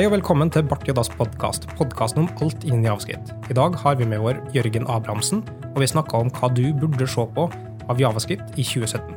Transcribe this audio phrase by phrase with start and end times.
[0.00, 3.34] Hei og velkommen til Bart Joddas podkast, podkasten om alt innen javascript.
[3.52, 5.42] I dag har vi med vår Jørgen Abrahamsen,
[5.74, 7.44] og vi snakker om hva du burde se på
[7.84, 9.12] av javascript i 2017.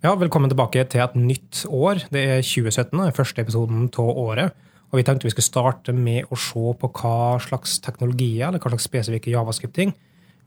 [0.00, 2.00] Ja, Velkommen tilbake til et nytt år.
[2.08, 4.56] Det er 2017, den første episoden av året.
[4.88, 8.72] Og Vi tenkte vi skulle starte med å se på hva slags teknologier eller hva
[8.72, 9.92] slags spesifikke javascript-ting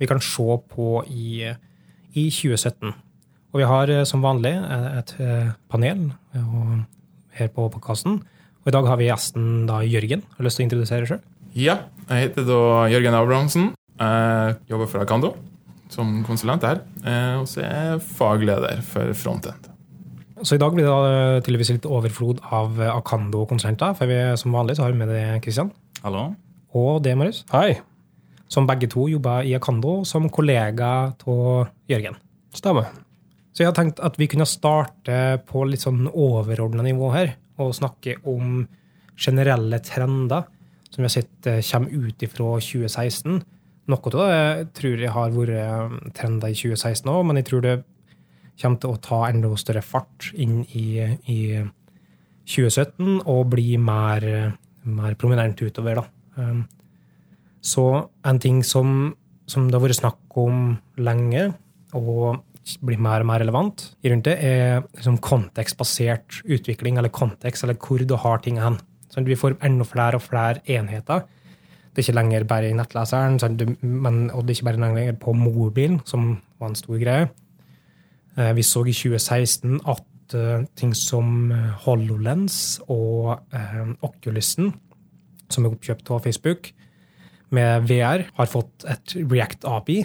[0.01, 1.53] vi kan se på i,
[2.17, 2.97] i 2017.
[3.55, 6.09] Og vi har eh, som vanlig eh, et eh, panel
[7.39, 8.17] her på podkasten.
[8.19, 10.25] Og i dag har vi gjesten da Jørgen.
[10.27, 11.21] Har du lyst til å introdusere sjøl?
[11.55, 11.77] Ja,
[12.09, 12.57] jeg heter da
[12.91, 13.69] Jørgen Abrahamsen.
[13.95, 15.29] Jeg jobber for Akando
[15.93, 16.81] som konsulent her.
[17.39, 19.69] Og så er jeg fagleder for Frontend.
[20.43, 23.95] Så i dag blir det tydeligvis litt overflod av Akando-konsulenter.
[23.95, 25.71] For vi, som vanlig så har vi med deg Kristian.
[26.03, 26.27] Hallo.
[26.75, 27.45] Og det, Marius.
[27.55, 27.77] Hei.
[28.51, 32.19] Som begge to jobber i Akando som kollega av Jørgen.
[32.51, 33.04] Stemmer.
[33.55, 37.71] Så jeg har tenkt at vi kunne starte på litt sånn overordna nivå her, og
[37.77, 38.65] snakke om
[39.15, 40.43] generelle trender
[40.89, 43.39] som vi har sett eh, kommer ut ifra 2016.
[43.91, 47.63] Noe av det tror jeg har vært eh, trender i 2016 òg, men jeg tror
[47.65, 47.75] det
[48.61, 51.39] kommer til å ta enda større fart inn i, i
[52.47, 54.27] 2017 og bli mer,
[54.87, 55.99] mer prominent utover.
[55.99, 56.05] Da.
[56.39, 56.63] Um,
[57.59, 57.85] så
[58.23, 59.15] en ting som,
[59.51, 61.49] som det har vært snakk om lenge,
[61.95, 62.43] og
[62.85, 68.01] blir mer og mer relevant rundt det, er liksom kontekstbasert utvikling, eller kontekst, eller hvor
[68.01, 68.79] du har ting hen.
[69.13, 71.23] Sånn, vi får enda flere og flere enheter.
[71.93, 75.19] Det er ikke lenger bare i nettleseren, sånn, men, og det er ikke bare lenger
[75.21, 77.29] på mobilen, som var en stor greie.
[78.35, 84.73] Eh, vi så i 2016 at uh, ting som eh, HoloLens og eh, Oculusen,
[85.47, 86.71] som er oppkjøpt av Facebook,
[87.55, 89.99] med VR, har fått et React API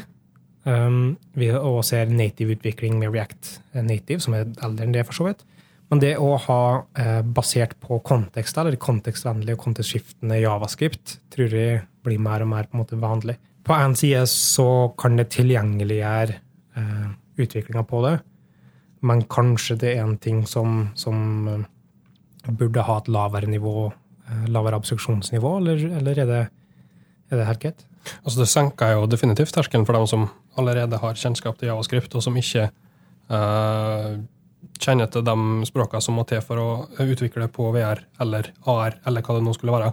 [0.69, 3.55] Um, vi også ser native-utvikling med React
[3.87, 5.47] Native, som er eldre enn det, for så vidt.
[5.91, 6.63] Men det å ha
[7.03, 12.69] eh, basert på kontekst, eller kontekstvennlig og kontekstskiftende javascript, tror jeg blir mer og mer
[12.69, 13.35] på en måte vanlig.
[13.67, 16.37] På én side så kan det tilgjengeliggjøre
[16.79, 17.09] eh,
[17.43, 18.15] utviklinga på det,
[19.07, 21.63] men kanskje det er en ting som, som uh,
[22.53, 23.87] burde ha et lavere nivå,
[24.29, 26.43] eh, lavere abstraksjonsnivå, eller, eller er det,
[27.31, 27.87] er det helt greit?
[28.21, 32.25] Altså Det senker jo definitivt terskelen for dem som allerede har kjennskap til javascript, og
[32.25, 32.69] som ikke
[33.31, 34.19] uh,
[34.81, 36.69] kjenner til de språkene som må til for å
[37.05, 39.91] utvikle på VR eller AR, eller hva det nå skulle være.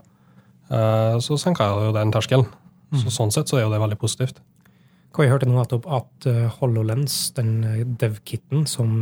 [0.71, 2.47] Uh, så senker jeg jo den terskelen.
[2.91, 3.01] Mm.
[3.03, 4.41] Så Sånn sett så er jo det veldig positivt.
[5.15, 7.59] Hva jeg hørte nå nettopp at uh, HoloLens, den
[7.99, 8.99] dev-kitten som,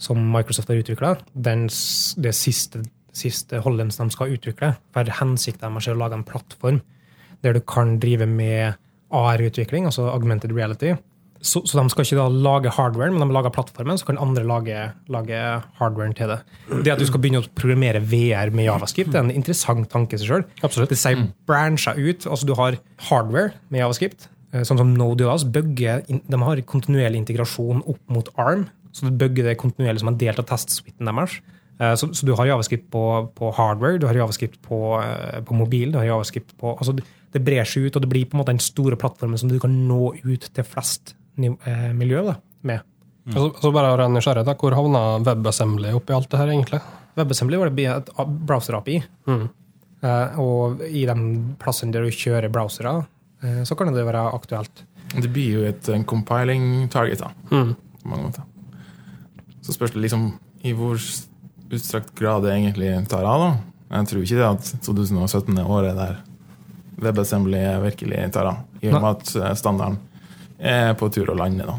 [0.00, 2.82] som, Microsoft har utvikla, det siste,
[3.16, 6.82] siste HoloLens de skal utvikle, for hensikten deres er å lage en plattform
[7.46, 8.78] der du kan drive med
[9.14, 10.94] AR-utvikling, altså augmented reality.
[11.38, 14.42] Så, så, de skal ikke da lage hardware, men de lager plattformen, så kan andre
[14.46, 14.78] lage,
[15.12, 15.42] lage
[15.78, 16.38] hardwaren til det.
[16.82, 20.18] Det at du skal begynne å programmere VR med javascript, det er en interessant tanke
[20.18, 20.46] i seg sjøl.
[20.58, 22.26] Det sier brancher ut.
[22.26, 22.80] altså Du har
[23.10, 25.46] hardware med javascript, eh, sånn som Node.js.
[25.46, 30.34] De har kontinuerlig integrasjon opp mot ARM, så du bygger det kontinuerlig som en del
[30.34, 31.38] av testsuiten deres.
[31.78, 33.04] Eh, så, så, du har javascript på,
[33.38, 36.96] på, hardware, du har javascript på, eh, på mobil, du har javascript på altså
[37.32, 39.58] det brer seg ut, og det blir på en måte den store plattformen som du
[39.60, 42.86] kan nå ut til flest eh, miljø da, med.
[43.28, 43.34] Mm.
[43.34, 46.80] Så, så bare av nysgjerrighet, hvor havna WebAssembly oppi alt det her, egentlig?
[47.18, 48.12] WebAssembly var det et
[48.48, 49.02] browser-API.
[49.28, 49.46] Mm.
[49.98, 51.16] Uh, og i de
[51.58, 52.94] plassene der du kjører browsere,
[53.42, 54.84] uh, så kan det være aktuelt.
[55.10, 57.32] Det blir jo et en compiling target, da.
[57.50, 57.74] Mm.
[58.02, 58.46] På mange måter.
[59.66, 60.30] Så spørs det liksom
[60.64, 60.96] i hvor
[61.68, 63.50] utstrakt grad det egentlig tar av, da.
[63.98, 66.16] Jeg tror ikke det at 2017 er året der
[67.02, 68.64] WebAssembly virkelig tar av.
[68.82, 69.98] I og med at eh, standarden
[70.58, 71.66] er på tur å lande.
[71.68, 71.76] da.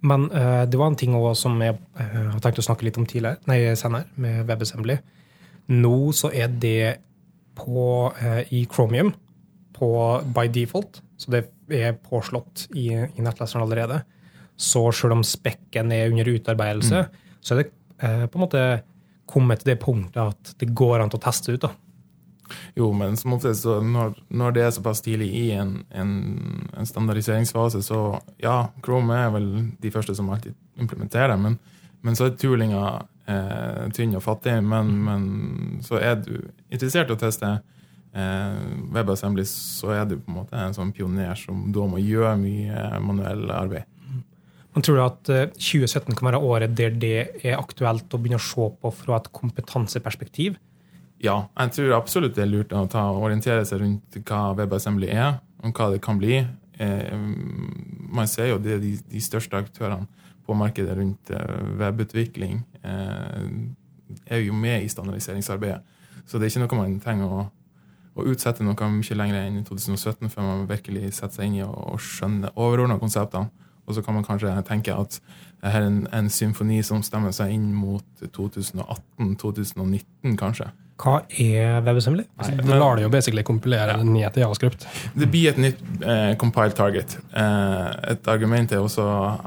[0.00, 2.98] Men uh, det var en ting også som jeg uh, har tenkt å snakke litt
[3.00, 4.96] om tidligere, nei, senere, med WebAssembly.
[5.76, 7.00] Nå så er det
[7.58, 7.84] på,
[8.16, 9.12] uh, i Chromium
[9.76, 9.90] på
[10.34, 11.44] by default, så det
[11.76, 14.00] er påslått i, i nettleseren allerede.
[14.60, 17.36] Så selv om spekken er under utarbeidelse, mm.
[17.40, 17.70] så er det
[18.00, 18.60] på en måte
[19.28, 21.64] kommet til det punktet at det går an til å teste ut.
[21.64, 21.70] da.
[22.78, 26.12] Jo, men som oftest når, når, det er såpass tidlig i en, en,
[26.76, 28.00] en, standardiseringsfase, så
[28.42, 29.50] ja, Chrome er vel
[29.82, 31.58] de første som alltid implementerer det, men,
[32.06, 32.84] men så er toolinga
[33.30, 34.56] eh, tynn og fattig.
[34.64, 35.28] Men, men,
[35.86, 36.34] så er du
[36.70, 38.58] interessert i å teste eh,
[38.94, 42.90] WebAssembly, så er du på en måte en sånn pioner som da må gjøre mye
[43.04, 43.88] manuell arbeid.
[44.70, 48.44] Man tror at 2017 eh, kan være året der det er aktuelt å begynne å
[48.44, 50.58] se på fra et kompetanseperspektiv?
[51.20, 55.36] Ja, jeg tror absolutt det er lurt å ta, orientere seg rundt hva WebAssembly er,
[55.60, 56.40] og hva det kan bli.
[56.80, 57.12] Eh,
[58.10, 60.08] man ser jo det de, de største aktørene
[60.46, 62.62] på markedet rundt eh, webutvikling.
[62.82, 63.46] Eh,
[64.32, 65.82] er jo med i standardiseringsarbeidet.
[66.26, 67.44] Så det er ikke noe man trenger å,
[68.16, 71.66] å utsette noe mye lenger enn i 2017 før man virkelig setter seg inn i
[71.66, 73.52] å skjønne overordna konseptene.
[73.84, 75.18] Og så kan man kanskje tenke at
[75.60, 80.70] dette har en, en symfoni som stemmer seg inn mot 2018-2019, kanskje.
[81.00, 82.24] Hva er WebAssembly?
[82.36, 84.02] Altså, du lar det jo basically kompilere ja.
[84.04, 84.86] ned til javascript.
[85.16, 87.18] Det blir et nytt eh, compile target.
[87.36, 89.04] Eh, et argument er også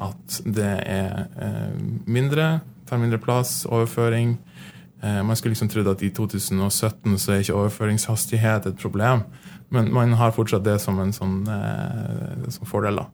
[0.10, 1.74] at det er eh,
[2.06, 4.38] mindre, tar mindre plass, overføring.
[5.02, 9.20] Eh, man skulle liksom trodd at i 2017 så er ikke overføringshastighet et problem,
[9.74, 12.96] men man har fortsatt det som en sånn eh, som fordel.
[13.02, 13.06] da.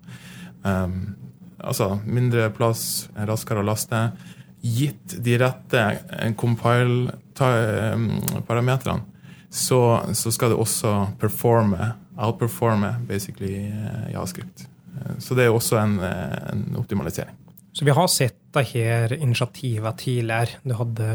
[0.59, 1.28] Um,
[1.59, 4.11] altså mindre plass, raskere å laste.
[4.59, 9.01] Gitt de rette eh, compile-parametrene,
[9.49, 14.57] så, så, skal det også performe, outperforme basically eh, javascript.
[14.67, 17.35] Eh, så det er også en, en optimalisering.
[17.73, 20.51] Så vi har sett dette initiativet tidligere.
[20.65, 21.07] Du hadde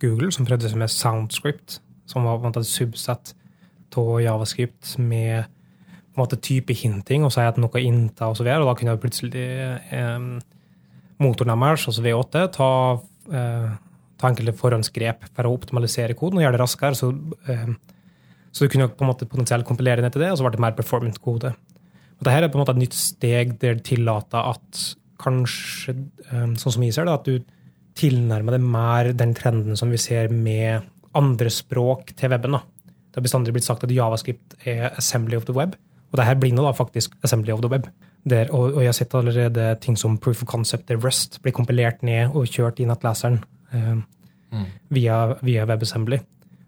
[0.00, 3.34] Google som prøvde seg med Soundscript, som var et subsett
[3.98, 5.44] av javascript med
[6.20, 8.46] måte type hinting og si at noe innta osv.
[8.46, 9.46] Og, og da kunne plutselig
[9.90, 10.26] eh,
[11.20, 12.70] motoren deres, altså V8, ta,
[13.32, 13.70] eh,
[14.20, 16.98] ta enkelte forhåndsgrep for å optimalisere koden og gjøre det raskere.
[16.98, 17.10] Så,
[17.48, 17.68] eh,
[18.50, 20.64] så du kunne på en måte potensielt kompilere ned til det, og så ble det
[20.64, 21.52] mer performant kode.
[22.20, 24.84] Og Dette er på en måte et nytt steg der det tillater at
[25.20, 25.96] kanskje,
[26.30, 27.40] eh, sånn som vi ser det, at du
[28.00, 32.52] tilnærmer deg mer den trenden som vi ser med andre språk til weben.
[32.52, 32.62] da.
[33.10, 35.74] Det har bestandig blitt sagt at javascript er assembly of the web.
[36.10, 37.86] Og det her blir nå da faktisk assembly of the web.
[38.28, 41.54] Der, og, og, jeg har sett allerede ting som proof of concept der Rust blir
[41.56, 43.38] kompilert ned og kjørt i nettleseren
[43.72, 43.94] eh,
[44.52, 44.66] mm.
[44.92, 46.18] via, via WebAssembly.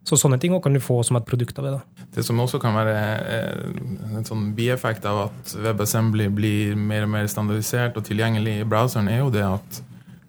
[0.02, 1.72] Så sånne ting kan du få som et produkt av det.
[1.76, 2.06] da.
[2.16, 2.94] Det som også kan være
[3.34, 8.68] eh, en sånn bieffekt av at WebAssembly blir mer og mer standardisert og tilgjengelig i
[8.68, 9.82] browseren, er jo det at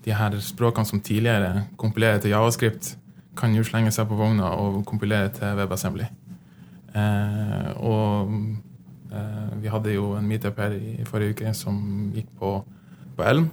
[0.03, 2.97] de her språkene som tidligere kompilerer til Javascript,
[3.39, 6.05] kan jo slenge seg på vogna og kompilere til WebAssembly.
[6.93, 8.29] Eh, og
[9.61, 11.77] vi hadde jo en meetup her i forrige uke som
[12.15, 12.55] gikk på,
[13.17, 13.49] på Elm.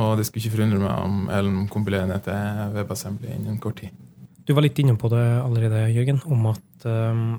[0.00, 3.92] Og det skulle ikke forundre meg om Elm kompilerer ned til WebAssembly innen kort tid.
[4.42, 7.36] Du var litt inne på det allerede, Jørgen, om at um,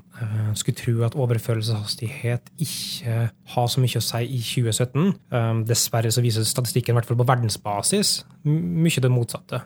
[0.56, 3.16] skulle tro at overførelseshastighet ikke
[3.54, 5.10] har så mye å si i 2017.
[5.34, 8.16] Um, dessverre så viser statistikken, i hvert fall på verdensbasis,
[8.48, 9.60] mye det motsatte.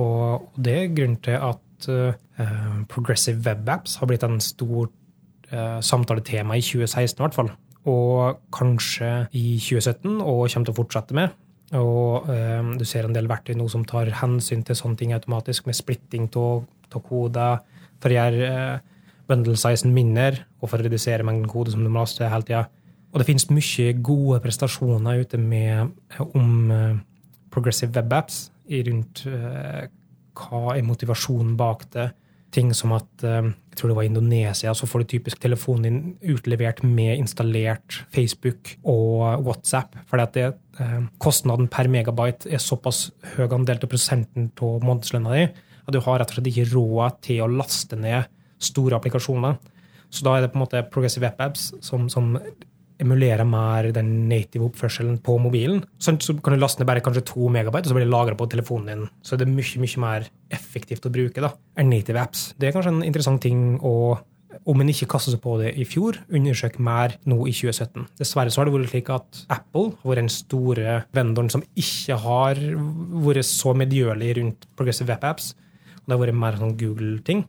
[0.00, 4.92] Og det er grunnen til at uh, Progressive Web Apps har blitt en stor eh,
[5.84, 7.50] samtaletema i 2016 i hvert fall.
[7.90, 11.34] Og kanskje i 2017, og kommer til å fortsette med.
[11.78, 15.66] Og eh, du ser en del verktøy nå som tar hensyn til sånne ting automatisk,
[15.68, 17.62] med splitting av koder
[18.02, 18.82] for å gjøre eh,
[19.30, 22.66] bundle sizen mindre, og for å redusere mengden kode som du må laste hele tida.
[23.12, 25.92] Og det finnes mye gode prestasjoner ute med,
[26.32, 27.00] om eh,
[27.52, 29.82] progressive web apps rundt uh,
[30.38, 32.06] hva er motivasjonen bak det,
[32.52, 36.34] ting som at eh, jeg tror det var Indonesia, så får du typisk telefonen din
[36.34, 39.96] utlevert med installert Facebook og WhatsApp.
[40.06, 45.46] fordi at eh, kostnaden per megabyte er såpass høy andel til prosenten av månedslønna di
[45.82, 48.28] at du har rett og slett ikke råd til å laste ned
[48.62, 49.56] store applikasjoner.
[50.12, 52.36] Så da er det på en måte Progressive App Apps som, som
[53.02, 55.82] emulerer mer den native oppførselen på mobilen.
[56.02, 58.38] Sånn, så kan du laste ned bare kanskje to megabyte, og så blir det lagra
[58.38, 59.06] på telefonen din.
[59.26, 62.52] Så det er mye mye mer effektivt å bruke da, enn native apps.
[62.58, 63.96] Det er kanskje en interessant ting å
[64.68, 68.04] om en ikke kasta seg på det i fjor, undersøk mer nå i 2017.
[68.20, 72.18] Dessverre så har det vært slik at Apple har vært den store vendoren som ikke
[72.22, 72.60] har
[73.26, 75.52] vært så medgjørlig rundt progressive web apps.
[76.02, 77.44] Det har vært mer sånn Google-ting.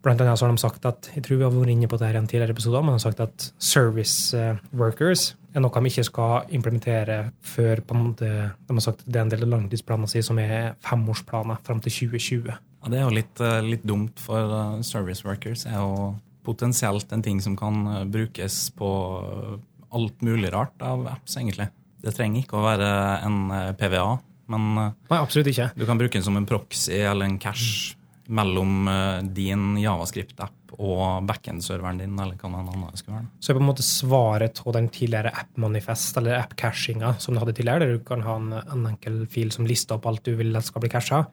[0.00, 2.06] Blant annet så har de sagt at jeg tror vi har vært inne på det
[2.08, 5.74] her i en tidligere episode, men de har sagt at service eh, workers er noe
[5.74, 9.44] de ikke skal implementere før på en måte, de har sagt det er en del
[9.44, 12.48] av langtidsplanen sin som er femårsplaner fram til 2020.
[12.48, 16.14] Ja, Det er jo litt, eh, litt dumt, for eh, service workers er jo
[16.48, 18.88] potensielt en ting som kan brukes på
[19.92, 21.68] alt mulig rart av apps, egentlig.
[22.00, 22.90] Det trenger ikke å være
[23.26, 23.40] en
[23.76, 24.16] PVA,
[24.48, 25.72] men Nei, absolutt ikke.
[25.76, 27.98] du kan bruke den som en proxy eller en cash
[28.30, 33.28] mellom eh, din Javascript-app og backend-serveren din, eller hva den andre skulle være.
[33.42, 37.56] Så er på en måte svaret på den tidligere app-manifest, eller app-cashinga, som du hadde
[37.58, 40.56] tidligere, der du kan ha en, en enkel fil som lister opp alt du vil
[40.56, 41.24] at skal bli casha.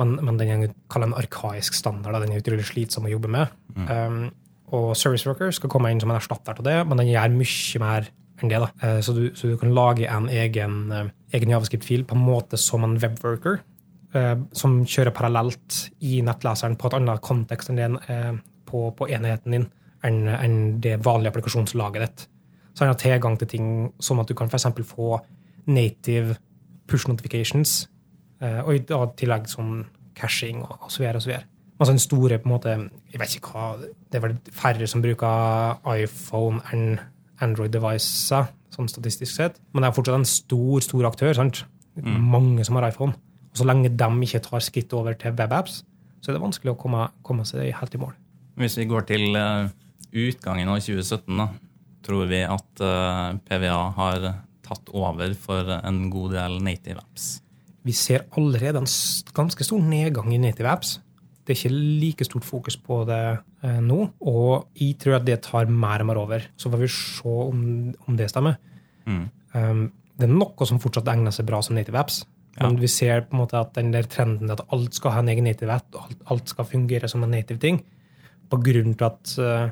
[0.00, 0.70] Men, men den er
[1.02, 3.52] en arkaisk standard, den er utrolig slitsom å jobbe med.
[3.74, 3.90] Mm.
[3.90, 4.22] Um,
[4.70, 7.82] og Service Worker skal komme inn som en erstatter til det, men den gjør mye
[7.82, 8.06] mer
[8.40, 8.62] enn det.
[8.62, 8.70] da.
[8.80, 12.60] Uh, så, du, så, du, kan lage en egen, uh, egen javascript-fil på en måte
[12.60, 13.69] som en webworker, Eh,
[14.56, 18.32] som kjører parallelt i nettleseren på et annet kontekst enn det eh,
[18.66, 19.68] på, på, enheten din
[20.06, 22.26] enn, enn det vanlige applikasjonslaget ditt.
[22.74, 23.68] Så han har tilgang til ting
[24.02, 24.66] som at du kan f.eks.
[24.88, 25.20] få
[25.70, 26.36] native
[26.90, 27.84] push notifications,
[28.42, 28.82] eh, og i
[29.20, 29.84] tillegg sånn
[30.18, 31.46] cashing og, og så videre og så videre.
[31.80, 32.76] Altså den store på en måte,
[33.08, 36.98] jeg vet ikke hva, Det er vel færre som bruker iPhone enn
[37.40, 38.26] Android devices,
[38.74, 39.56] sånn statistisk sett.
[39.72, 41.32] Men det er fortsatt en stor stor aktør.
[41.34, 41.64] sant?
[42.04, 43.14] Mange som har iPhone.
[43.50, 45.80] Og så lenge de ikke tar skritt over til webapps,
[46.20, 48.14] så er det vanskelig å komme, komme seg helt i mål.
[48.60, 49.70] Hvis vi går til eh,
[50.26, 51.48] utgangen av 2017, da,
[52.06, 54.26] tror vi at eh, PVA har
[54.66, 57.38] tatt over for en god del native apps.
[57.86, 58.90] Vi ser allerede en
[59.34, 60.98] ganske stor nedgang i native apps.
[61.40, 63.22] Det er ikke like stort fokus på det
[63.64, 66.44] eh, nå, og jeg tror at det tar mer og mer over.
[66.60, 67.62] Så får vi se om,
[68.06, 68.60] om det stemmer.
[69.08, 69.24] Mm.
[69.56, 69.86] Um,
[70.20, 72.20] det er noe som fortsatt egner seg bra som native apps.
[72.58, 75.30] Men vi ser på en måte at den der trenden at alt skal ha en
[75.32, 77.78] egen native app, og alt, alt skal fungere som en native ting,
[78.50, 79.70] på grunn til at eh,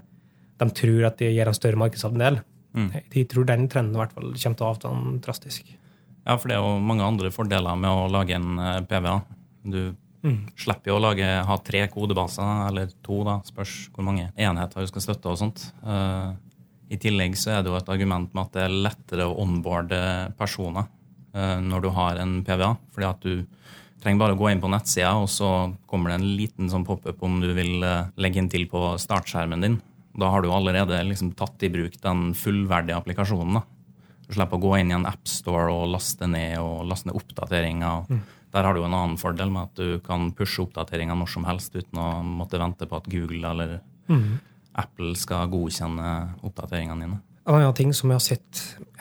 [0.63, 2.43] de tror at det gir en større markedsandel.
[2.79, 2.91] Mm.
[3.11, 4.91] de tror den trenden i hvert fall kommer til å avta
[5.25, 5.71] drastisk.
[6.29, 9.17] Ja, for det er jo mange andre fordeler med å lage en eh, PVA.
[9.65, 9.81] Du
[10.59, 14.91] slipper jo å lage, ha tre kodebaser, eller to, da, spørs hvor mange enheter du
[14.91, 15.63] skal støtte og sånt.
[15.87, 16.35] Uh,
[16.91, 20.01] I tillegg så er det jo et argument med at det er lettere å onboarde
[20.39, 20.91] personer
[21.33, 23.59] når du har en PVA, fordi at du
[24.03, 25.51] trenger bare å gå inn på nettsida, og så
[25.91, 29.65] kommer det en liten sånn pop-up om du vil eh, legge inn til på startskjermen
[29.65, 29.79] din.
[30.19, 33.61] Da har du allerede liksom tatt i bruk den fullverdige applikasjonen.
[33.61, 33.65] da.
[34.29, 38.11] Du slipper å gå inn i en appstore og laste ned og laste ned oppdateringer.
[38.53, 41.77] Der har du en annen fordel med at du kan pushe oppdateringer når som helst
[41.77, 43.79] uten å måtte vente på at Google eller
[44.79, 46.13] Apple skal godkjenne
[46.45, 47.21] oppdateringene dine.
[47.49, 48.59] En annen ting som jeg har sett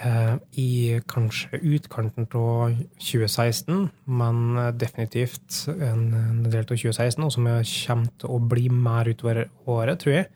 [0.08, 0.70] eh, i
[1.12, 7.68] kanskje utkanten av 2016, men eh, definitivt en, en del av 2016, og som jeg
[7.82, 10.30] kommer til å bli mer utover året, tror jeg,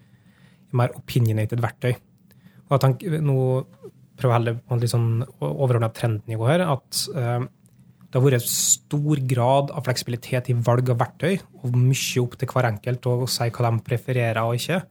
[0.75, 1.93] mer opinionated verktøy.
[2.67, 3.37] Og jeg tenker, nå
[4.19, 7.47] prøver jeg heller på et litt sånn overordna trendnivå her, at eh,
[8.11, 12.51] det har vært stor grad av fleksibilitet i valg av verktøy, og mye opp til
[12.51, 14.81] hver enkelt å si hva de prefererer og ikke.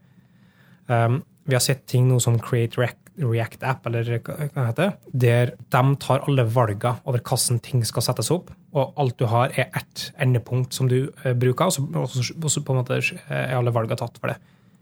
[0.88, 4.94] Um, vi har sett ting nå som Create React, React App, eller hva det heter,
[5.12, 9.52] der de tar alle valgene over hvordan ting skal settes opp, og alt du har,
[9.58, 11.74] er ett endepunkt som du eh, bruker, og
[12.12, 14.38] så, på en måte er alle valgene tatt for det.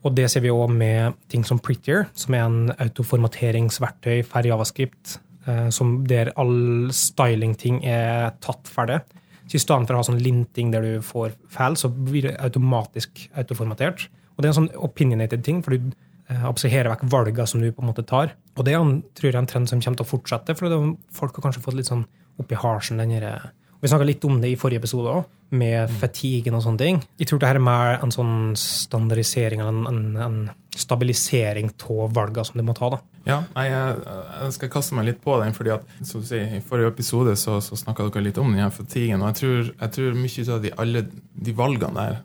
[0.06, 5.18] Og det ser vi òg med ting som Prettier, som er en autoformateringsverktøy for Javascript,
[5.48, 5.70] eh,
[6.10, 9.02] der all styling-ting er tatt for det.
[9.48, 12.36] Så I stedet for å ha sånn linting der du får feil, så blir det
[12.44, 14.08] automatisk autoformatert.
[14.36, 15.88] Og det er en sånn opinionated ting, for du
[16.30, 18.32] eh, abstraherer vekk valgene som du på en måte tar.
[18.56, 18.80] Og det er
[19.14, 21.74] tror jeg, en trend som kommer til å fortsette, for er- folk har kanskje fått
[21.78, 22.06] litt sånn
[22.38, 25.88] opp i halsen den her- Vi snakka litt om det i forrige episode òg, med
[25.88, 26.96] fatigen og sånne ting.
[27.16, 32.44] Jeg tror det her er mer en sånn standardisering, en, en, en stabilisering av valgene
[32.46, 32.88] som du må ta.
[32.90, 32.98] da.
[33.28, 34.02] Ja, jeg,
[34.42, 37.34] jeg skal kaste meg litt på den, fordi at som du sier, i forrige episode
[37.38, 40.46] så, så snakka dere litt om den her fatiguen, og jeg tror, jeg tror mye
[40.56, 41.04] av de, alle
[41.48, 42.18] de valgene der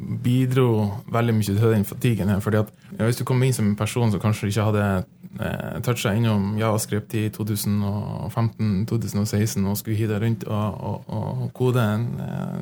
[0.00, 2.40] bidro veldig mye til den fatiguen her.
[2.40, 5.04] fordi at ja, Hvis du kom inn som en person som kanskje ikke hadde
[5.40, 12.20] eh, toucha innom Javascript i 2015-2016 og skulle hive rundt og, og, og kode en
[12.20, 12.58] eh,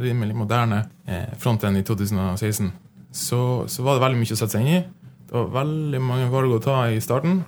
[0.00, 2.72] rimelig moderne eh, frontend i 2016,
[3.12, 4.82] så, så var det veldig mye å sette seg inn i.
[5.28, 7.44] Det var veldig mange valg å ta i starten.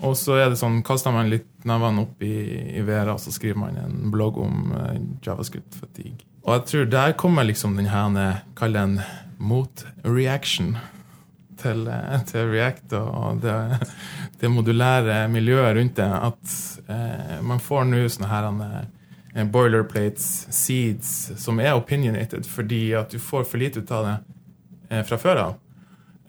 [0.00, 2.34] Og så er det sånn, kaster man litt nevene opp i,
[2.78, 6.29] i været, og så skriver man en blogg om eh, javascript fatigue.
[6.50, 8.96] Og jeg tror der kommer liksom den her, kall den
[9.38, 10.72] mot-reaction
[11.60, 13.54] til, eh, til React og det,
[14.40, 16.08] det modulære miljøet rundt det.
[16.10, 16.56] At
[16.90, 23.22] eh, man får nå sånne her eh, boilerplates, seeds, som er opinionated fordi at du
[23.22, 24.16] får for lite ut av det
[24.90, 25.54] eh, fra før av.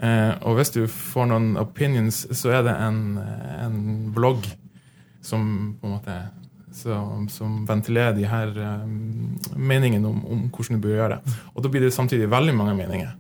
[0.06, 3.18] Eh, og hvis du får noen opinions, så er det en,
[3.66, 3.82] en
[4.14, 4.46] blogg
[5.26, 6.22] som på en måte
[6.76, 8.48] som, som ventilerer de her
[8.84, 11.36] um, meningene om, om hvordan du bør gjøre det.
[11.56, 13.12] Og da blir det samtidig veldig mange meninger.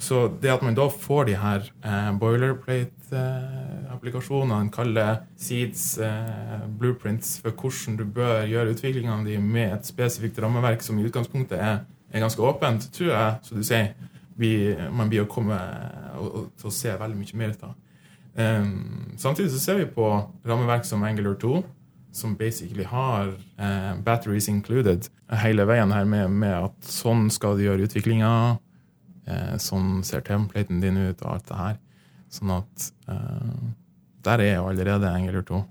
[0.00, 7.40] Så det at man da får de her eh, boilerplate-applikasjonene, eh, kaller seeds, eh, blueprints
[7.42, 11.78] for hvordan du bør gjøre utviklingene dine med et spesifikt rammeverk som i utgangspunktet er,
[12.08, 13.92] er ganske åpent, tror jeg, som du sier,
[14.40, 15.58] vi, man blir å komme
[16.16, 17.76] og, til å se veldig mye mer ut av.
[18.40, 20.06] Um, samtidig så ser vi på
[20.48, 21.60] rammeverk som Angular 2,
[22.12, 25.08] som basically har eh, batteries included
[25.42, 28.32] hele veien her med, med at sånn skal du gjøre utviklinga,
[29.30, 31.78] eh, sånn ser templaten din ut og alt det her.
[32.30, 33.60] Sånn at eh,
[34.26, 35.62] der er jo allerede Angular 2.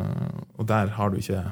[0.00, 1.44] Eh, og der har du ikke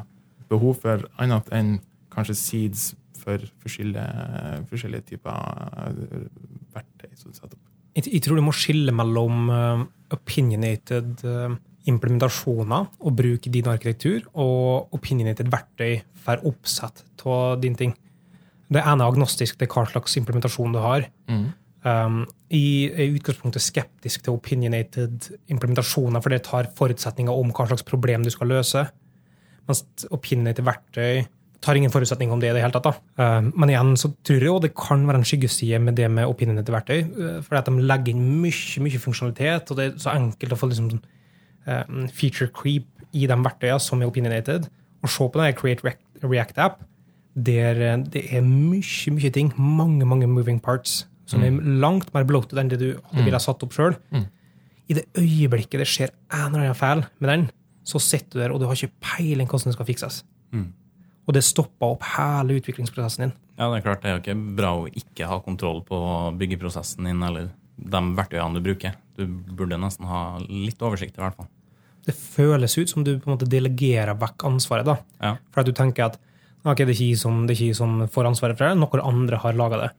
[0.50, 1.78] behov for annet enn
[2.10, 5.36] kanskje seeds for forskjellige, forskjellige typer
[5.84, 6.28] eh,
[6.74, 7.66] verktøy som setter opp.
[7.98, 9.84] Jeg, jeg tror du må skille mellom eh,
[10.16, 11.58] opinionated eh,
[11.90, 17.94] implementasjoner og bruke din arkitektur, og opinionated verktøy for oppsett av din ting.
[18.70, 21.08] Det ene er agnostisk til hva slags implementasjon du har.
[21.30, 21.48] Mm.
[21.80, 27.66] Um, I er i utgangspunktet skeptisk til opinionated implementasjoner, for det tar forutsetninger om hva
[27.70, 28.84] slags problem du skal løse.
[29.68, 31.24] Mens opinionated verktøy
[31.60, 33.00] tar ingen forutsetninger om det i det hele tatt.
[33.20, 36.74] Um, men igjen så tror jeg det kan være en skyggeside med det med opinionated
[36.74, 37.00] verktøy.
[37.10, 40.60] For fordi at de legger inn mye, mye funksjonalitet, og det er så enkelt å
[40.60, 41.02] få liksom, um,
[42.12, 44.68] feature creep i de verktøyene som er opinionated.
[45.02, 46.82] Og se på den Create React- React-app,
[47.34, 52.26] der uh, det er mye, mye ting, mange, mange moving parts, som er langt mer
[52.26, 53.94] bloated enn det du hadde ville satt opp sjøl.
[54.10, 54.26] Mm.
[54.90, 57.44] I det øyeblikket det skjer en eller annen feil med den,
[57.86, 60.20] så sitter du der, og du har ikke peiling hvordan det skal fikses.
[60.50, 60.72] Mm.
[61.28, 63.36] Og det stopper opp hele utviklingsprosessen din.
[63.54, 66.00] Ja, det er klart det er jo ikke bra å ikke ha kontroll på
[66.40, 68.98] byggeprosessen din eller de verktøyene du bruker.
[69.20, 71.50] Du burde nesten ha litt oversikt, i hvert fall.
[72.06, 74.88] Det føles ut som du på en måte delegerer vekk ansvaret.
[74.88, 74.96] da.
[75.20, 75.34] Ja.
[75.52, 76.20] For at du tenker at
[76.64, 79.40] okay, det er ikke jeg som, er ikke som får ansvaret for det, noen andre
[79.42, 79.90] har laga det.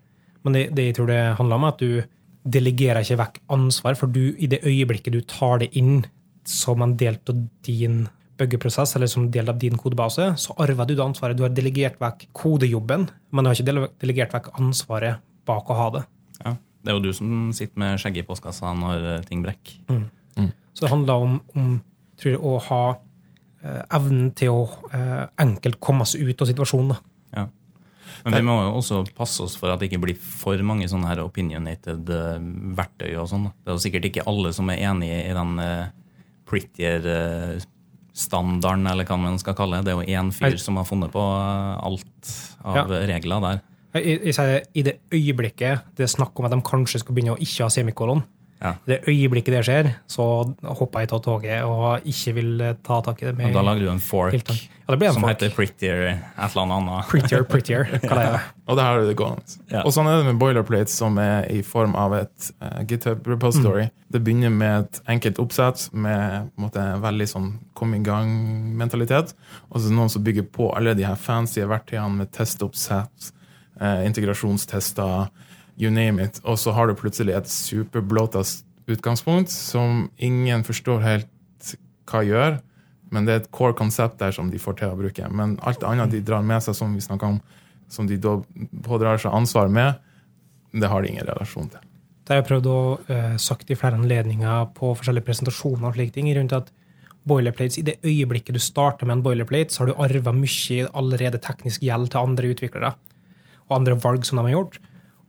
[0.46, 2.18] Men det, det jeg tror det handler om, er at du
[2.52, 6.02] delegerer ikke vekk ansvar, for du, i det øyeblikket du tar det inn
[6.48, 8.08] som en del av din
[8.42, 11.38] byggeprosess, eller som del av din kodebase, så arver du det ansvaret.
[11.38, 15.88] Du har delegert vekk kodejobben, men du har ikke delegert vekk ansvaret bak å ha
[15.98, 16.04] det.
[16.42, 16.56] Ja.
[16.82, 19.74] Det er jo du som sitter med skjegget i postkassa når eh, ting brekker.
[20.74, 21.66] Så det handler om, om
[22.18, 22.84] tror jeg, å ha
[23.62, 24.62] eh, evnen til å
[24.96, 26.90] eh, enkelt komme seg ut av situasjonen.
[26.94, 26.98] da.
[27.36, 27.46] Ja.
[28.24, 31.10] Men vi må jo også passe oss for at det ikke blir for mange sånne
[31.10, 32.40] her opinionated eh,
[32.78, 33.46] verktøy og sånn.
[33.52, 35.86] Det er jo sikkert ikke alle som er enig i den uh,
[36.52, 39.86] prettier-standarden, eller hva man skal kalle det.
[39.88, 42.24] Det er jo én fyr som har funnet på eh, alt
[42.64, 42.84] av Ja.
[43.10, 43.58] regler der.
[43.94, 47.42] Jeg, jeg I det øyeblikket det er snakk om at de kanskje skal begynne å
[47.42, 48.24] ikke ha semikolon,
[48.62, 48.76] Ja.
[48.86, 50.24] i det øyeblikket det skjer, så
[50.78, 53.48] hopper jeg av toget og ikke vil eh, ta tak i det.
[53.48, 54.36] Og da lager du en fork.
[54.38, 55.34] Ja, det blir en som fork.
[55.34, 57.08] heter prettier et eller annet.
[57.10, 58.42] Prettier, prettier, kaller jeg det.
[58.72, 59.58] Og det her er det gående.
[59.74, 59.82] Ja.
[59.82, 63.90] Og sånn er det med boilerplates, som er i form av et uh, GitHub repository.
[64.14, 69.34] Det begynner med et enkelt oppsett med på en måte, veldig sånn kom i gang-mentalitet.
[69.72, 73.32] Og så er det noen som bygger på alle de her fancy verktøyene med testoppsett,
[73.82, 75.30] eh, integrasjonstester,
[75.78, 76.42] you name it.
[76.44, 78.44] Og så har du plutselig et superblåta
[78.92, 81.76] utgangspunkt som ingen forstår helt
[82.10, 82.60] hva gjør.
[83.12, 85.28] Men det er et core konsept der som de får til å bruke.
[85.32, 87.40] Men alt annet de drar med seg, som vi snakka om,
[87.92, 88.38] som de da
[88.86, 90.00] pådrar seg ansvar med,
[90.72, 91.88] det har de ingen relasjon til.
[92.22, 96.16] Det har jeg prøvd å uh, sagt i flere anledninger på forskjellige presentasjoner og slike
[96.16, 96.70] ting, rundt at
[97.28, 101.42] boilerplates, i det øyeblikket du starter med en boilerplate, så har du arva mye allerede
[101.44, 102.94] teknisk gjeld til andre utviklere
[103.76, 104.80] andre valg som de har gjort.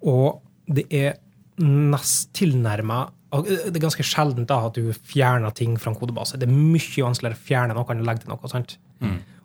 [0.08, 0.40] Og
[0.72, 1.18] det er
[1.62, 6.36] nest tilnærma Det er ganske sjeldent da at du fjerner ting fra en kodebase.
[6.36, 8.50] Det er mye vanskeligere å fjerne noe enn å legge til noe.
[8.52, 8.76] sant?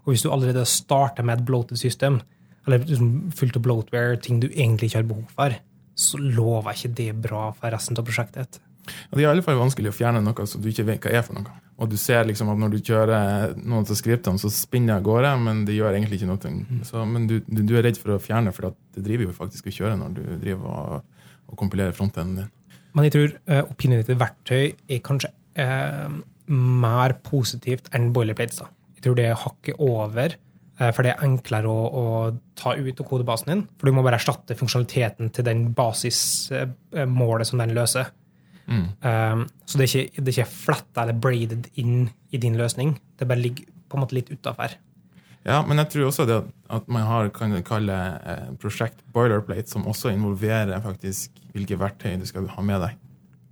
[0.03, 2.21] Og hvis du allerede starter med et bloated system,
[2.65, 5.55] eller liksom fullt av bloatware, ting du egentlig ikke har behov for,
[5.95, 8.59] så lover ikke det bra for resten av prosjektet.
[8.87, 11.15] Ja, det er i alle fall vanskelig å fjerne noe som du ikke vet hva
[11.15, 11.55] er for noe.
[11.77, 15.05] Og du ser liksom at når du kjører noen av skriptene, så spinner det av
[15.05, 16.53] gårde, men det gjør egentlig ikke noe.
[16.87, 19.75] Så, men du, du, er redd for å fjerne, for det driver jo faktisk å
[19.75, 22.49] kjøre når du driver og, og kompilerer frontenden din.
[22.97, 25.29] Men jeg tror uh, opinionated verktøy er kanskje
[25.61, 26.09] uh,
[26.49, 28.63] mer positivt enn boilerplates.
[28.63, 28.71] da.
[28.97, 30.33] Jeg tror det er hakket over,
[30.81, 32.05] uh, for det er enklere å, å
[32.57, 33.67] ta ut av kodebasen din.
[33.77, 38.09] For du må bare erstatte funksjonaliteten til den basismålet som den løser.
[38.67, 42.97] Um, så det er ikke, det er ikke fletta eller braided inn i din løsning.
[43.19, 44.75] Det bare ligger på en måte litt utafor.
[45.47, 48.99] Ja, men jeg tror også det at, at man har kan du kalle eh, prosjekt
[49.15, 52.97] boilerplate, som også involverer faktisk hvilke verktøy du skal ha med deg.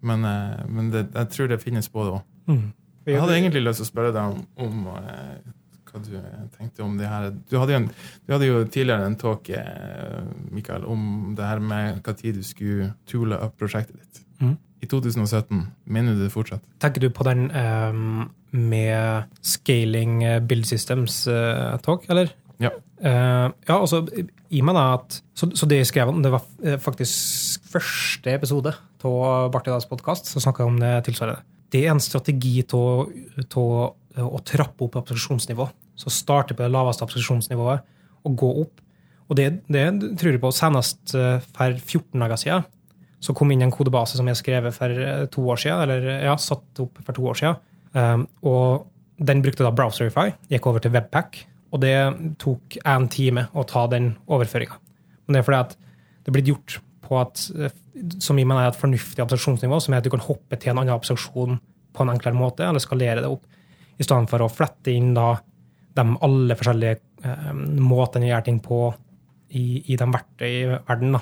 [0.05, 2.25] Men, eh, men det, jeg tror det finnes både òg.
[2.51, 2.65] Mm.
[3.05, 5.53] Jeg hadde egentlig lyst til å spørre deg om, om eh,
[5.87, 6.11] hva du
[6.57, 7.29] tenkte om det her.
[7.47, 7.89] Du hadde jo, en,
[8.25, 12.45] du hadde jo tidligere en talk eh, Mikael, om det her med hva tid du
[12.45, 14.23] skulle toole opp prosjektet ditt.
[14.41, 14.55] Mhm.
[14.85, 15.61] I 2017.
[15.89, 16.63] Mener du det fortsatt?
[16.83, 22.31] Tenker du på den um, med scaling eh, build systems eh, talk, eller?
[22.61, 22.71] Ja.
[23.01, 24.05] Uh, ja, altså,
[24.55, 26.45] i meg da at Så, så det jeg skrev om, det var
[26.79, 28.71] faktisk første episode
[29.05, 31.43] av Bartidas podkast, så snakka jeg om det tilsvarende.
[31.69, 35.67] Det er en strategi til å trappe opp abstraksjonsnivå.
[35.99, 37.83] Så starte på det laveste abstraksjonsnivået
[38.25, 38.79] og gå opp.
[39.27, 39.83] Og det, det
[40.21, 42.65] tror jeg på senest for 14 dager siden.
[43.23, 46.35] Så kom inn en kodebase som jeg skrev for eh, to år siden, eller ja,
[46.41, 47.61] satt opp for to år siden.
[47.95, 48.89] Um, og
[49.23, 51.95] den brukte da Browserify, gikk over til Webpack, og det
[52.41, 54.77] tok én time å ta den overføringa.
[55.25, 57.73] Men det er fordi at det er blitt gjort på at, eh,
[58.19, 60.81] som jeg mener er et fornuftig abstraksjonsnivå, som er at du kan hoppe til en
[60.81, 61.59] annen abstraksjon
[61.95, 63.45] på en enklere måte, eller skalere det opp,
[63.95, 65.35] i stedet for å flette inn da
[65.95, 68.79] de alle forskjellige eh, måtene å gjør ting på
[69.55, 71.15] i, i de verktøy i verden.
[71.15, 71.21] da.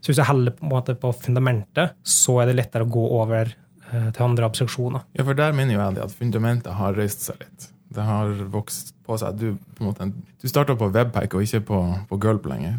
[0.00, 3.02] Så hvis jeg heller på, en måte på fundamentet, så er det lettere å gå
[3.20, 3.50] over
[3.92, 5.00] eh, til andre abstraksjoner.
[5.18, 7.68] Ja, for der mener jo jeg at fundamentet har reist seg litt.
[7.90, 9.38] Det har vokst på seg.
[9.40, 10.10] Du, på en måte,
[10.42, 11.80] du starter på webpack og ikke på,
[12.10, 12.78] på gulp lenger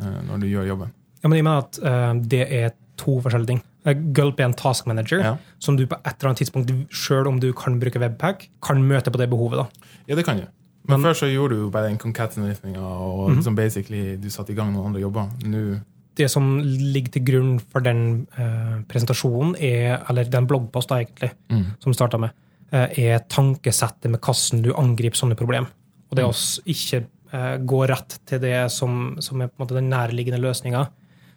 [0.00, 0.92] eh, når du gjør jobben.
[1.22, 3.62] Ja, men jeg mener at eh, det er to forskjellige ting.
[3.86, 5.36] Eh, Gulp er en task manager Ja.
[5.62, 9.10] som du på et eller annet tidspunkt, sjøl om du kan bruke webpack, kan møte
[9.14, 9.62] på det behovet.
[9.62, 9.90] da.
[10.10, 10.46] Ja, det kan du.
[10.88, 13.36] Men, Men- før så gjorde du bare den concatenatinga, og Mhm.
[13.38, 15.30] liksom basically du satte i gang noen andre jobber.
[15.44, 15.80] Nå
[16.18, 21.64] Det som ligger til grunn for den uh, presentasjonen, er, eller den bloggposta egentlig, mm.
[21.84, 22.34] som starta med,
[22.72, 25.68] uh, er tankesettet med hvordan du angriper sånne problem.
[26.08, 26.32] Og det Mm.
[26.32, 27.04] å ikke
[27.34, 30.88] uh, gå rett til det som, som er den nærliggende løsninga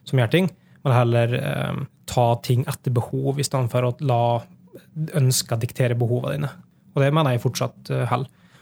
[0.08, 0.50] som gjør ting,
[0.82, 1.36] men heller
[2.10, 4.42] ta ting etter behov i stedet for å la
[5.14, 6.50] ønsker diktere behovene dine.
[6.96, 8.16] Og det mener jeg fortsatt uh.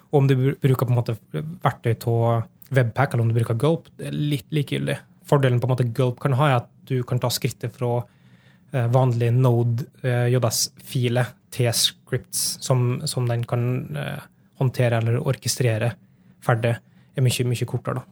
[0.09, 1.15] Og om du bruker på en måte
[1.63, 4.97] verktøy av webpack, eller om du bruker gulp, det er litt likegyldig.
[5.29, 7.99] Fordelen på en måte gulp kan ha, er at du kan ta skrittet fra
[8.69, 13.63] vanlig vanlige Node eh, JS-filer til scripts som, som den kan
[13.97, 14.27] eh,
[14.59, 15.93] håndtere eller orkestrere
[16.45, 16.75] ferdig,
[17.15, 18.01] er mye, mye kortere.
[18.01, 18.03] da.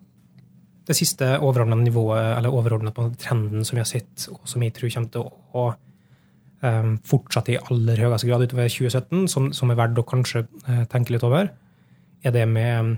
[0.87, 4.91] Det siste overordna nivået, eller overordnet trenden som vi har sett, og som jeg tror
[4.93, 5.27] kommer til
[5.59, 5.65] å,
[6.63, 10.85] um, fortsette i aller høyeste grad utover 2017, som, som er verdt å kanskje eh,
[10.91, 11.51] tenke litt over,
[12.23, 12.93] er det med eh,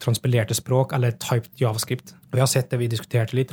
[0.00, 2.14] transpilerte språk, eller typed javascript.
[2.32, 3.52] Vi har sett det vi diskuterte litt,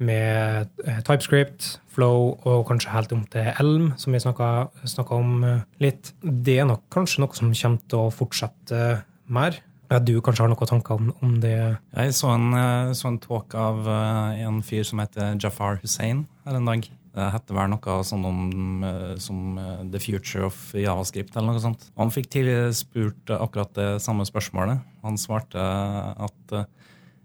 [0.00, 5.64] med eh, TypeScript, Flow og kanskje helt om til Elm, som vi snakka om eh,
[5.82, 6.14] litt.
[6.22, 8.84] Det er nok kanskje noe som kommer til å fortsette
[9.30, 9.60] mer.
[10.06, 11.56] Du kanskje har noen tanker om, om det?
[11.96, 16.24] Jeg så en, eh, så en talk av eh, en fyr som heter Jafar Hussein
[16.46, 16.88] her en dag.
[17.10, 21.62] Det heter vel noe sånn om, eh, som eh, The Future of Javascript eller noe
[21.62, 21.82] sånt.
[21.98, 24.78] Han fikk tidligere spurt eh, akkurat det samme spørsmålet.
[25.02, 26.64] Han svarte at eh,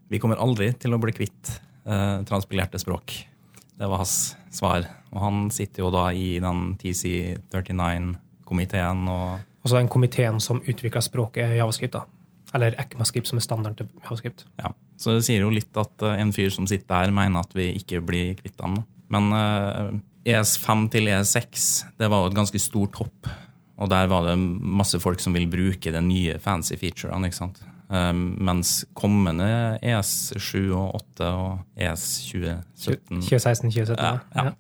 [0.10, 3.28] vi kommer aldri til å bli kvitt eh, transpilerte språk.
[3.76, 4.82] Det var hans svar.
[5.12, 11.56] Og han sitter jo da i den TC39-komiteen og Altså den komiteen som utvikler språket
[11.58, 12.06] javascript, da.
[12.54, 14.46] Eller ECMAScript, som er standarden til javascript.
[14.62, 14.70] Ja,
[15.02, 17.74] så det sier jo litt at eh, en fyr som sitter der, mener at vi
[17.80, 18.76] ikke blir kvitt dem.
[18.78, 18.84] da.
[19.14, 19.96] Men eh,
[20.36, 21.66] ES5 til ES6,
[22.02, 23.30] det var jo et ganske stort hopp.
[23.76, 27.30] Og der var det masse folk som vil bruke de nye fancy featurene.
[27.30, 27.62] ikke sant?
[27.92, 33.98] Eh, mens kommende ES7 og 8 og E ES2017 2016, 2017.
[34.00, 34.48] ja, ja.
[34.52, 34.56] ja.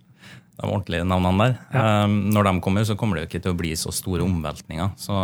[0.56, 1.56] De ordentlige navnene der.
[1.76, 4.94] Eh, når de kommer, så kommer det jo ikke til å bli så store omveltninger.
[5.00, 5.16] Så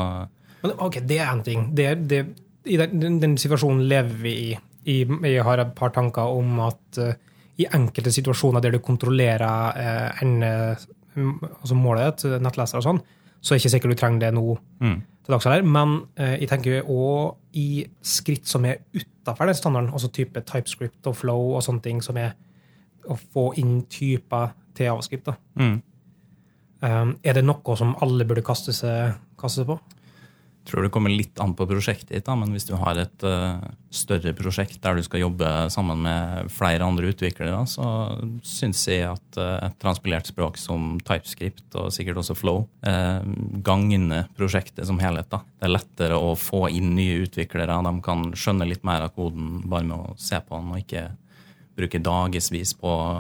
[0.64, 1.70] Men ok, det er én ting.
[1.76, 2.26] Det, det,
[2.66, 4.36] I den, den, den situasjonen lever vi
[4.90, 4.98] i.
[5.06, 7.16] Jeg har et par tanker om at eh,
[7.62, 10.52] i enkelte situasjoner der du kontrollerer eh, ende,
[11.16, 13.02] mm, altså målet ditt, nettleser og sånn,
[13.42, 14.58] så er det ikke sikkert du trenger det nå.
[14.82, 14.98] mm.
[15.26, 15.66] til dags her.
[15.66, 21.10] Men eh, jeg tenker òg i skritt som er utafor den standarden, altså type TypeScript
[21.10, 22.36] og Flow og sånne ting, som er
[23.10, 25.32] å få inn typer til avskrift.
[25.58, 25.80] Mm.
[26.82, 29.78] Um, er det noe som alle burde kaste seg, kaste seg på?
[30.68, 33.62] Tror det kommer litt an på prosjektet ditt, men hvis du har et uh,
[33.94, 37.86] større prosjekt der du skal jobbe sammen med flere andre utviklere, så
[38.46, 43.26] syns jeg at uh, et transpilert språk som TypeScript og sikkert også Flow uh,
[43.66, 45.32] gagner prosjektet som helhet.
[45.34, 45.42] Da.
[45.58, 47.82] Det er lettere å få inn nye utviklere.
[47.88, 51.10] De kan skjønne litt mer av koden bare med å se på den, og ikke
[51.78, 53.12] bruke dagevis på å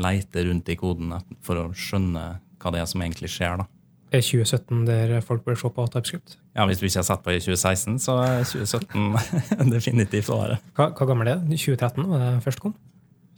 [0.00, 1.12] leite rundt i koden
[1.44, 2.24] for å skjønne
[2.60, 3.62] hva det er som egentlig skjer.
[3.62, 3.68] da.
[4.10, 6.36] Er 2017 der folk bør se på TypeScript?
[6.56, 10.58] Ja, Hvis du ikke har sett på i 2016, så er 2017 definitivt året.
[10.74, 11.58] Hva, hva gammel er det?
[11.60, 12.74] 2013 var det først kom?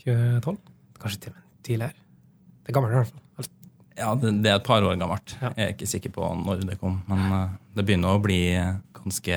[0.04, 0.56] 2012?
[1.02, 1.34] Kanskje til
[1.66, 1.92] tidligere?
[2.62, 3.18] Det er gammelt i hvert fall.
[3.98, 5.34] Ja, det, det er et par år gammelt.
[5.42, 5.50] Ja.
[5.58, 7.02] Jeg er ikke sikker på når det kom.
[7.10, 8.38] Men eh, det begynner å bli
[8.96, 9.36] ganske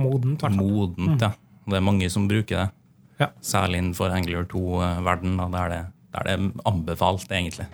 [0.00, 1.20] Modent, modent.
[1.26, 1.32] ja.
[1.66, 2.68] Det er mange som bruker det.
[3.20, 3.28] Ja.
[3.44, 7.66] Særlig innenfor Angular 2-verden, der, det- der det er anbefalt, egentlig.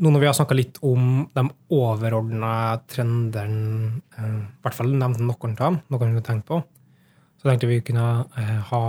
[0.00, 1.42] Nå når vi har snakka litt om de
[1.76, 2.52] overordna
[2.88, 6.60] trendene, eh, i hvert fall nevnt noen av dem, noen vi har tenkt på,
[7.40, 8.06] så tenkte vi kunne
[8.40, 8.80] eh, ha,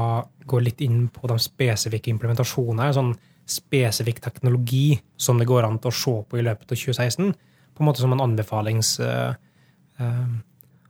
[0.47, 3.11] gå litt inn på de spesifikke implementasjonene, sånn
[3.51, 7.35] spesifikk teknologi som det går an til å se på i løpet av 2016,
[7.75, 9.35] på en måte som en anbefalings, eh,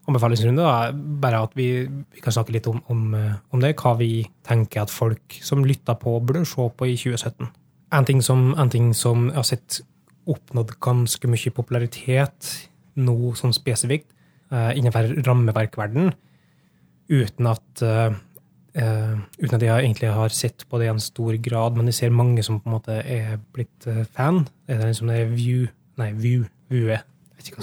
[0.06, 0.62] anbefalingsrunde.
[0.62, 0.92] Da.
[0.94, 3.08] Bare at vi, vi kan snakke litt om, om,
[3.50, 7.50] om det, hva vi tenker at folk som lytter på, burde se på i 2017.
[7.92, 9.82] En ting som, en ting som jeg har sett
[10.30, 12.52] oppnådd ganske mye popularitet
[13.02, 14.10] nå sånn spesifikt
[14.52, 16.12] eh, innenfor rammeverkverden,
[17.12, 18.14] uten at eh,
[18.72, 22.14] uten at jeg egentlig har sett på det i en stor grad, men jeg ser
[22.16, 24.46] mange som på en måte er blitt fan.
[24.72, 25.66] Er det liksom det er View
[26.00, 26.46] Nei, View.
[26.72, 27.00] Vue.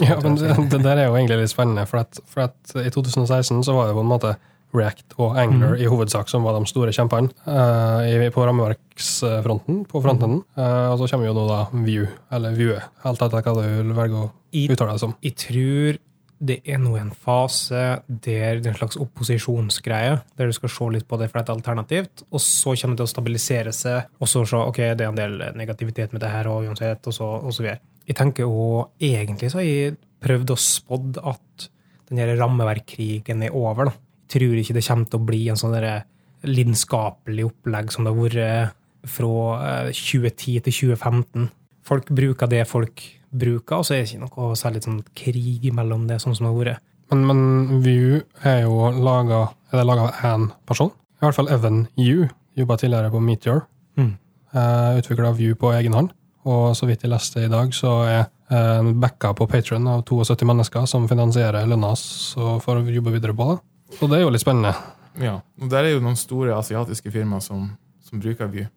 [0.02, 2.90] Ja, men det, det der er jo egentlig litt spennende, for at, for at i
[2.92, 4.34] 2016 så var det på en måte
[4.76, 5.82] React og Angler mm.
[5.82, 10.42] i hovedsak som var de store kjempene uh, i- på rammeverksfronten, på frontenden.
[10.58, 14.26] Uh, og så kommer jo nå da Vue, eller Vue, helt etter hva du velger
[14.26, 14.28] å
[14.68, 15.16] uttale det som.
[15.24, 15.98] Jeg tror
[16.38, 20.90] det er nå en fase der det er en slags opposisjonsgreie, der du skal se
[20.94, 24.30] litt på det for et alternativt, og så kommer det til å stabilisere seg, og
[24.30, 27.30] så se ok, det er en del negativitet med det her, og uansett, og så,
[27.42, 27.80] og så videre.
[28.08, 31.68] Jeg tenker jo, egentlig så har jeg prøvd å spådd at
[32.08, 33.96] den her rammeverkkrigen er over, da.
[34.28, 36.02] Tror ikke det kommer til å bli en sånn derre
[36.46, 38.74] lidenskapelig opplegg som det har vært
[39.08, 41.48] fra eh, 2010 til 2015.
[41.88, 46.06] Folk bruker det folk bruker, og så er det ikke noe særlig sånn krig mellom
[46.08, 46.84] det, sånn som det har vært.
[47.08, 50.92] Men, men Vue er jo laga av én person?
[51.18, 52.28] I hvert fall Evan Yu.
[52.58, 53.62] Jobba tidligere på Meteor.
[53.96, 54.14] Mm.
[54.52, 56.12] Uh, Utvikla Vue på egen hånd.
[56.48, 60.04] Og så vidt jeg leste i dag, så er eh, en backa på Patron av
[60.08, 62.04] 72 mennesker som finansierer lønna hans
[62.36, 63.58] for å jobbe videre på det.
[63.96, 64.74] Og det er jo litt spennende.
[65.18, 67.70] Ja, og der er jo noen store asiatiske firmaer som,
[68.04, 68.68] som bruker Vue.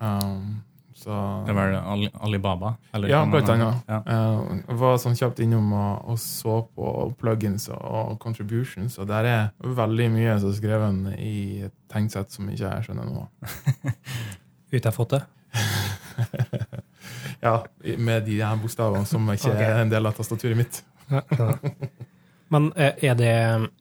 [0.00, 0.62] Um,
[0.94, 2.74] så Det er vel Alibaba?
[2.94, 3.82] eller Ja, blant annet.
[3.88, 3.98] Ja.
[4.06, 9.10] Uh, jeg var sånn kjapt innom og, og så på plugins og, og contributions, og
[9.10, 11.34] der er veldig mye som er skrevet i
[11.68, 13.28] et tegnsett som ikke jeg skjønner noe av.
[14.74, 15.24] Ut jeg har fått det.
[17.44, 17.58] Ja,
[17.98, 19.66] med de her bokstavene som ikke okay.
[19.68, 20.78] er en del av tastaturet mitt.
[22.52, 23.34] Men eh, er det,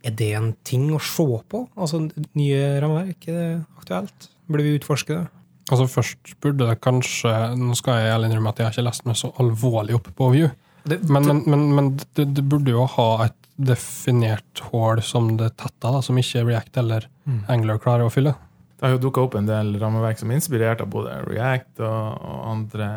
[0.07, 1.65] er det en ting å se på?
[1.75, 3.47] Altså nye rammeverk, er det
[3.79, 4.29] aktuelt?
[4.47, 5.27] Burde vi utforske det?
[5.71, 9.15] Altså Først burde det kanskje Nå skal jeg innrømme at jeg har ikke lest meg
[9.15, 10.49] så alvorlig opp på Vue.
[10.83, 15.53] det Men, men, men, men det, det burde jo ha et definert hull som det
[15.61, 17.37] tetter, da, som ikke React eller Mm.
[17.47, 18.33] Angler klarer å fylle.
[18.75, 22.17] Det har jo dukka opp en del rammeverk som er inspirert av både React og,
[22.19, 22.87] og andre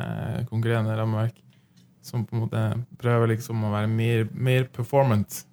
[0.49, 1.37] konkurrerende rammeverk,
[2.03, 2.63] som på en måte
[2.99, 5.45] prøver liksom å være mer, mer performant.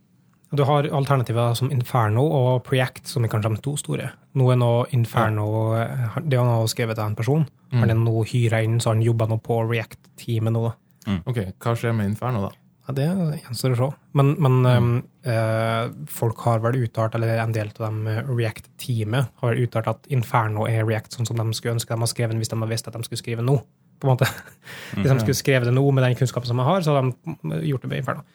[0.54, 4.12] Du har alternativer som Inferno og Preact, som er kanskje de to store.
[4.38, 5.48] Nå er nå Inferno
[5.80, 7.46] eh, Det har han skrevet av en person.
[7.74, 10.68] Han er nå hyra inn, så han jobber nå på React-teamet nå.
[11.08, 11.24] Mm.
[11.26, 12.52] Ok, Hva skjer med Inferno, da?
[12.84, 13.08] Ja, Det
[13.40, 13.88] gjenstår å se.
[14.20, 19.64] Men, men eh, folk har vel uttalt, eller en del av dem eh, React-teamet har
[19.66, 22.60] uttalt at Inferno er React sånn som de skulle ønske de hadde skrevet hvis de
[22.60, 23.58] hadde visst at de skulle skrive nå.
[24.04, 24.28] på en måte.
[25.00, 27.60] Hvis de skulle skrevet det nå med den kunnskapen som de har, så hadde de
[27.70, 28.26] gjort det med Inferno.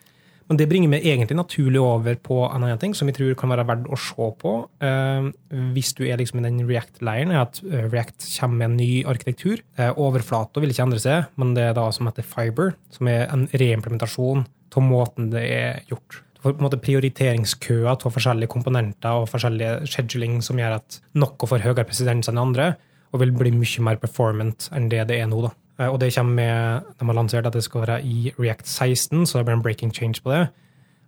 [0.49, 3.51] Men det bringer meg egentlig naturlig over på en annen ting som jeg tror kan
[3.53, 4.53] være verdt å se på.
[4.81, 5.27] eh,
[5.75, 9.03] hvis du er liksom i den React-leiren, er at eh, React kommer med en ny
[9.05, 9.61] arkitektur.
[9.77, 13.27] Uh, Overflata vil ikke endre seg, men det er da som heter Fiber, som er
[13.29, 16.21] en reimplementasjon av måten det er gjort.
[16.33, 21.01] Du får på en måte prioriteringskøer av forskjellige komponenter og forskjellige scheduling som gjør at
[21.19, 22.73] noe får høyere presedens enn andre,
[23.11, 25.41] og vil bli mye mer performant enn det det er nå.
[25.45, 25.53] da.
[25.79, 29.25] Eh, Og det kommer med, De har lansert at det skal være i React 16,
[29.25, 30.49] så det blir en breaking change på det.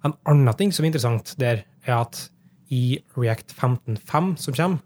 [0.05, 2.29] En annen ting som er interessant der, er at
[2.69, 4.79] i React 15.5 som kommer,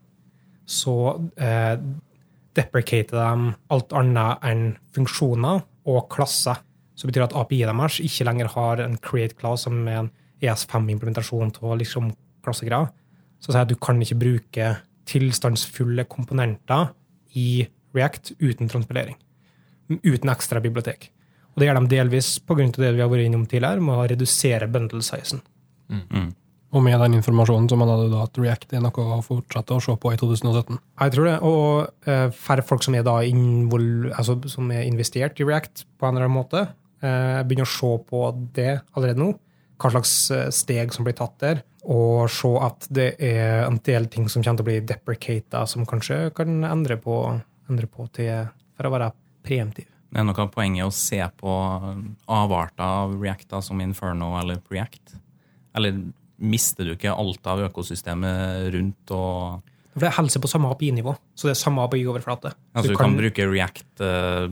[0.66, 0.96] så
[1.38, 1.78] eh,
[2.56, 6.58] deprecater de alt annet enn funksjoner og klasser.
[6.96, 11.54] Så betyr at API deres ikke lenger har en create class som er en ES5-implementasjon
[11.62, 12.90] av liksom klassegreier.
[13.40, 14.72] Så sier at du kan ikke bruke
[15.06, 16.90] tilstandsfulle komponenter
[17.36, 19.20] i React uten transpilering.
[19.90, 21.12] Uten ekstra bibliotek.
[21.54, 22.66] Og det gjør de delvis pga.
[22.76, 25.44] det vi har vært innom tidligere, med å redusere bundle sizen.
[26.76, 29.84] Og med den informasjonen så mener du da at React er noe å fortsette å
[29.84, 30.76] se på i 2017?
[31.00, 31.36] Jeg tror det.
[31.48, 36.28] Og eh, færre folk som er, altså, som er investert i React på en eller
[36.28, 36.66] annen måte,
[37.00, 38.26] eh, begynner å se på
[38.58, 39.32] det allerede nå.
[39.80, 41.64] Hva slags eh, steg som blir tatt der.
[41.88, 45.88] Og se at det er en del ting som kommer til å bli deprecata, som
[45.88, 47.22] kanskje kan endre på,
[47.70, 49.14] endre på til, for å være
[49.46, 49.88] preemptiv.
[50.16, 51.54] Det er noe av poenget å se på
[52.32, 55.18] avarter av React da, som Inferno eller Preact.
[55.76, 55.98] Eller
[56.40, 59.62] mister du ikke alt av økosystemet rundt og
[59.94, 62.52] For det er helse på samme API-nivå, så det er samme API-overflate.
[62.76, 64.48] Altså, du kan bruke React uh,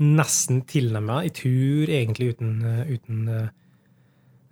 [0.00, 1.22] nesten tilnærma.
[1.24, 3.48] i tur, egentlig uten, eh, uten eh,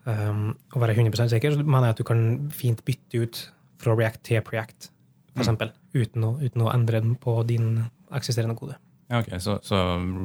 [0.05, 3.41] um, å være 100 sikker, så mener jeg at du kan fint bytte ut
[3.81, 4.91] fra React til Preact,
[5.33, 8.77] for eksempel, uten, å, uten å endre den på din eksisterende kode.
[9.09, 9.77] Ja, ok, Så, så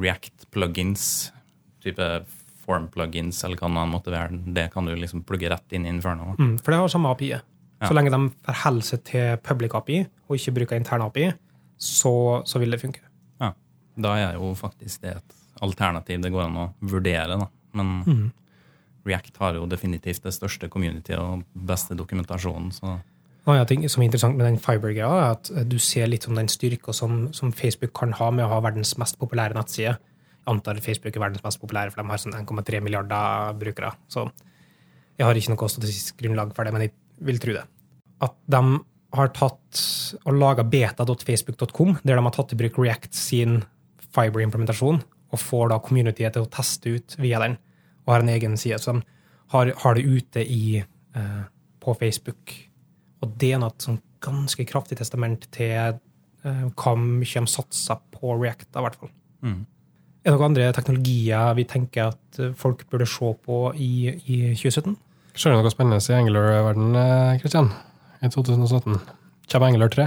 [0.02, 1.32] React-plugins,
[1.84, 2.08] type
[2.64, 6.34] form-plugins, eller hva det måtte være, det kan du liksom plugge rett inn i Inferno?
[6.38, 7.30] Mm, for det har samme API.
[7.34, 7.88] Ja.
[7.88, 11.32] Så lenge de forholder seg til public API, og ikke bruker intern API,
[11.76, 12.14] så,
[12.48, 13.02] så vil det funke.
[13.42, 13.52] Ja.
[14.00, 17.50] Da er jo faktisk det et alternativ det går an å vurdere, da.
[17.74, 18.24] Men Mm.
[19.04, 22.94] React har jo definitivt det største communityet og beste dokumentasjonen, så
[23.44, 26.48] En annen som er interessant med den Fiber-greia, er at du ser litt om den
[26.48, 29.98] styrka som, som Facebook kan ha med å ha verdens mest populære nettside.
[29.98, 33.92] Jeg antar Facebook er verdens mest populære, for de har sånn 1,3 milliarder brukere.
[34.08, 34.24] Så
[35.18, 36.94] jeg har ikke noe statistisk grunnlag for det, men jeg
[37.28, 37.66] vil tro det.
[38.24, 38.62] At de
[39.14, 39.84] har tatt
[40.24, 43.60] og laga beta.facebook.com, der de har tatt i bruk React sin
[44.14, 45.04] Fiber-implementasjon,
[45.34, 47.58] og får da communityet til å teste ut via den,
[48.06, 48.80] og har en egen side.
[48.80, 49.04] Så de
[49.52, 51.42] har, har det ute i, eh,
[51.84, 52.54] på Facebook.
[53.24, 58.36] Og det er noe sånn ganske kraftig testament til eh, hva mye de satser på
[58.40, 59.12] React, i hvert fall.
[59.44, 59.62] Mm.
[60.24, 64.38] Er det noen andre teknologier vi tenker at eh, folk burde se på i, i
[64.56, 64.96] 2017?
[65.34, 66.98] Skjer det noe spennende i Angular-verden,
[67.42, 67.72] Kristian?
[68.22, 69.00] I 2017?
[69.50, 70.06] Kommer Angular 3?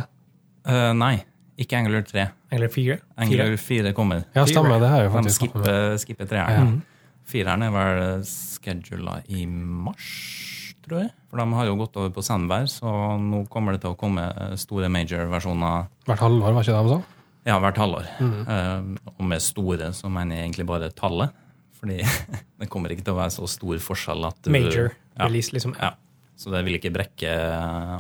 [0.68, 1.18] Uh, nei,
[1.60, 2.28] ikke Angular 3.
[2.52, 2.98] Angular 4?
[3.18, 4.24] Angular 4 kommer.
[4.36, 4.80] Ja, stemmer.
[4.80, 6.72] Det har jo De faktisk skipper, skipper treeren.
[6.72, 6.82] Mm.
[7.28, 11.12] Fireren er vel schedula i mars, tror jeg.
[11.30, 14.24] For de har jo gått over på Sandberg, så nå kommer det til å komme
[14.60, 17.02] store major-versjoner Hvert halvår, var ikke det de sa?
[17.48, 18.08] ja, hvert halvår.
[18.20, 18.40] Mm.
[18.44, 21.32] Uh, og med store så mener jeg egentlig bare tallet.
[21.78, 22.00] Fordi
[22.60, 25.26] det kommer ikke til å være så stor forskjell at du Major Ja.
[25.30, 25.76] release, liksom.
[25.80, 25.94] Ja.
[26.38, 27.32] Så det vil ikke brekke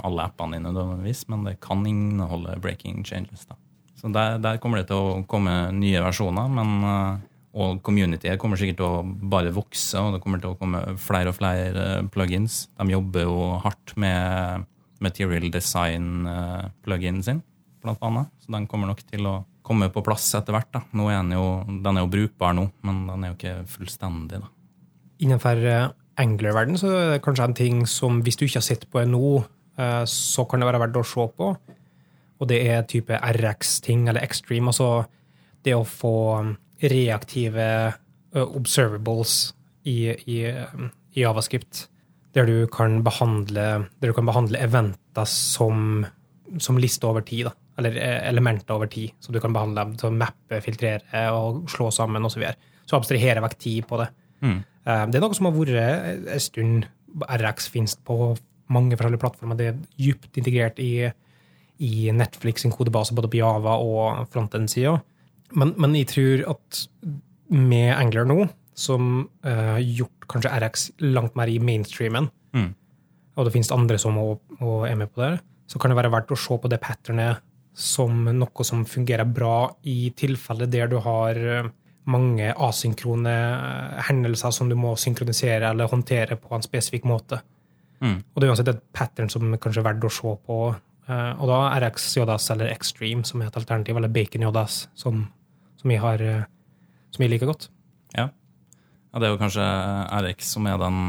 [0.05, 3.45] alle appene dine, nødvendigvis, men det kan inneholde breaking changes.
[3.49, 3.55] da.
[3.97, 7.23] Så der, der kommer det til å komme nye versjoner, men, eh,
[7.57, 11.31] og communityet kommer sikkert til å bare vokse, og det kommer til å komme flere
[11.33, 12.67] og flere eh, plugins.
[12.77, 14.67] De jobber jo hardt med
[15.03, 17.41] material design-pluginen sin,
[17.83, 18.29] blant annet.
[18.43, 20.69] Så den kommer nok til å komme på plass etter hvert.
[20.73, 20.83] da.
[20.95, 21.47] Nå er den, jo,
[21.83, 24.41] den er jo brukbar nå, men den er jo ikke fullstendig.
[24.43, 24.51] da.
[25.25, 25.89] Innenfor uh,
[26.21, 29.41] Angler-verden så er det kanskje en ting som hvis du ikke har sett på ennå,
[29.77, 31.51] eh, så kan det være verdt å se på.
[32.37, 34.69] Og det er type RX-ting, eller Extreme.
[34.69, 35.07] Altså
[35.65, 36.15] det å få
[36.81, 37.67] reaktive
[38.37, 39.53] observables
[39.87, 40.39] i, i,
[41.13, 41.87] i Javascript.
[42.35, 46.05] Der du kan behandle, du kan behandle eventer som,
[46.61, 47.47] som liste over tid.
[47.47, 47.55] Da.
[47.77, 47.97] Eller
[48.29, 49.15] elementer over tid.
[49.19, 52.35] Så du kan behandle dem til å mappe, filtrere og slå sammen osv.
[52.35, 52.73] Så, videre.
[52.85, 54.11] så abstrahere vekk tid på det.
[54.45, 54.59] Mm.
[54.85, 56.85] Det er noe som har vært en stund.
[57.17, 58.35] RX finnes på
[58.73, 59.57] mange forskjellige plattformer.
[59.57, 61.07] Det er dypt integrert i,
[61.83, 64.97] i Netflix sin kodebase, både på Java og frontend-sida.
[65.55, 66.81] Men, men jeg tror at
[67.49, 72.73] med Angler nå, som har gjort kanskje RX langt mer i mainstreamen, Mm.
[73.35, 76.31] og det finnes andre som også er med på det, så kan det være verdt
[76.31, 77.41] å se på det patternet
[77.77, 81.67] som noe som fungerer bra i tilfeller der du har eh,
[82.07, 87.41] mange asynkrone eh, hendelser som du må synkronisere eller håndtere på en spesifikk måte.
[88.01, 88.23] Mm.
[88.33, 90.59] Og det er uansett et pattern som kanskje er verdt å se på.
[91.07, 95.21] Og da RX JS eller Extreme som er et alternativ, eller Bacon JS, som,
[95.81, 96.45] som, jeg, har, eh,
[97.13, 97.69] som jeg liker godt.
[98.15, 98.29] Ja.
[98.29, 99.65] ja, det er jo kanskje
[100.23, 101.01] RX som er den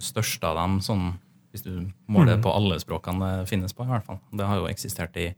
[0.00, 1.12] største av dem, sånn,
[1.52, 1.72] hvis du
[2.10, 2.44] måler mm.
[2.44, 3.84] på alle språkene det finnes på.
[3.86, 4.20] i hvert fall.
[4.32, 5.32] Det har jo eksistert i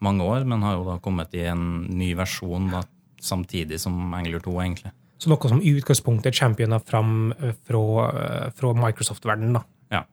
[0.00, 2.84] mange år, men har jo da kommet i en ny versjon da,
[3.20, 4.94] samtidig som Angler 2, egentlig.
[5.20, 9.58] Så noe som i utgangspunktet championer fram eh, fra, eh, fra Microsoft-verdenen.
[9.58, 9.66] da.
[9.98, 10.06] Ja.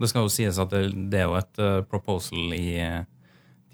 [0.00, 2.70] Det skal jo sies at det, det er jo et proposal i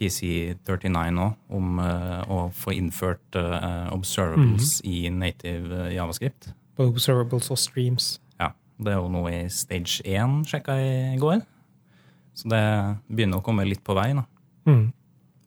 [0.01, 4.91] TC39 nå om eh, å få innført eh, observables Mhm.
[4.93, 6.53] i native eh, javascript.
[6.77, 8.19] Både observables og streams.
[8.41, 11.43] Ja, Det er jo noe i stage 1, sjekka i går.
[12.35, 12.63] Så det
[13.13, 14.13] begynner å komme litt på vei.
[14.15, 14.25] da.
[14.67, 14.93] Mm.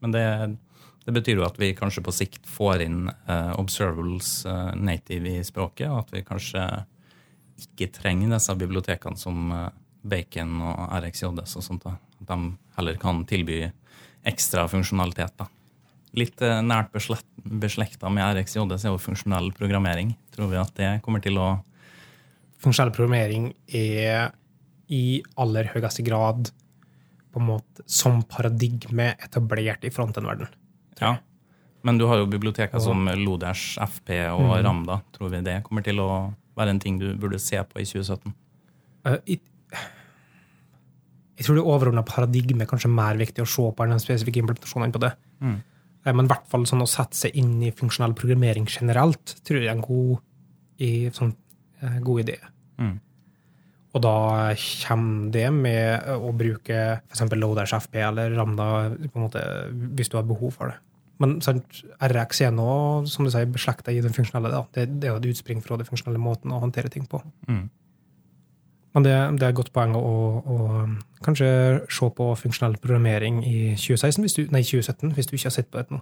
[0.01, 0.57] Men det,
[1.05, 3.09] det betyr jo at vi kanskje på sikt får inn
[3.57, 4.45] observables
[4.77, 6.85] native i språket, og at vi kanskje
[7.57, 9.49] ikke trenger disse bibliotekene som
[10.05, 11.83] Bacon og RxJS og sånt.
[11.87, 11.95] da.
[12.21, 13.71] At de heller kan tilby
[14.27, 15.35] ekstra funksjonalitet.
[15.37, 15.47] da.
[16.15, 20.15] Litt eh, nært beslekt, beslekta med så er jo funksjonell programmering.
[20.35, 21.55] Tror vi at det kommer til å
[22.65, 24.31] Funksjonell programmering er
[24.89, 26.47] i aller høyeste grad
[27.35, 30.47] på en måte som paradigme etablert i frontend-verden.
[31.01, 31.17] Ja.
[31.85, 34.53] Men du har jo biblioteker som Lodash, FP og mm.
[34.65, 34.97] Ramda.
[35.13, 36.09] Tror vi det kommer til å
[36.57, 38.33] være en ting du burde se på i 2017?
[39.05, 39.19] Eh,
[41.35, 44.41] Jeg, tror det overordna paradigmet er kanskje mer viktig å se på enn den spesifikke
[44.43, 45.13] implementasjonen på det.
[45.43, 45.57] Mm.
[46.05, 49.61] Eh, Men i hvert fall sånn å sette seg inn i funksjonell programmering generelt tror
[49.61, 50.21] jeg er en god,
[50.79, 51.35] i, sånn,
[51.81, 52.39] eh, god idé.
[52.79, 52.95] Mm.
[53.95, 54.15] Og da
[54.83, 57.21] kommer det med å bruke f.eks.
[57.39, 59.43] Loaders FP eller Ramda på en måte,
[59.95, 60.81] hvis du har behov for det.
[61.23, 62.67] Men sant, RX er nå,
[63.07, 64.65] som du sier, beslekta i den funksjonelle.
[64.75, 67.21] Det, det er jo et utspring fra den funksjonelle måten å håndtere ting på.
[67.47, 67.69] Mm.
[68.95, 70.01] Men det, det er et godt poeng å,
[70.39, 71.47] å å kanskje
[71.91, 75.67] se på funksjonell programmering i 2016, hvis du, nei, 2017 hvis du ikke har sett
[75.67, 75.99] på det nå.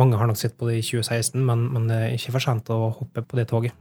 [0.00, 2.72] Mange har nok sett på det i 2016, men, men det er ikke for sent
[2.72, 3.76] å hoppe på det toget.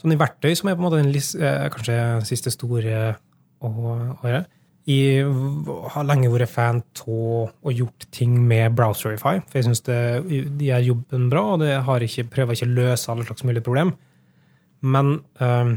[0.00, 1.98] Sånn i verktøy, som er på en måte den eh, kanskje
[2.30, 3.18] siste store
[3.60, 4.46] å, å gjøre.
[4.88, 5.26] Jeg
[5.92, 9.98] har lenge vært fan av å gjort ting med Browserify, for jeg syns de
[10.64, 13.92] gjør jobben bra, og det har ikke, prøver ikke å løse alle slags mulige problem.
[14.80, 15.74] Men eh,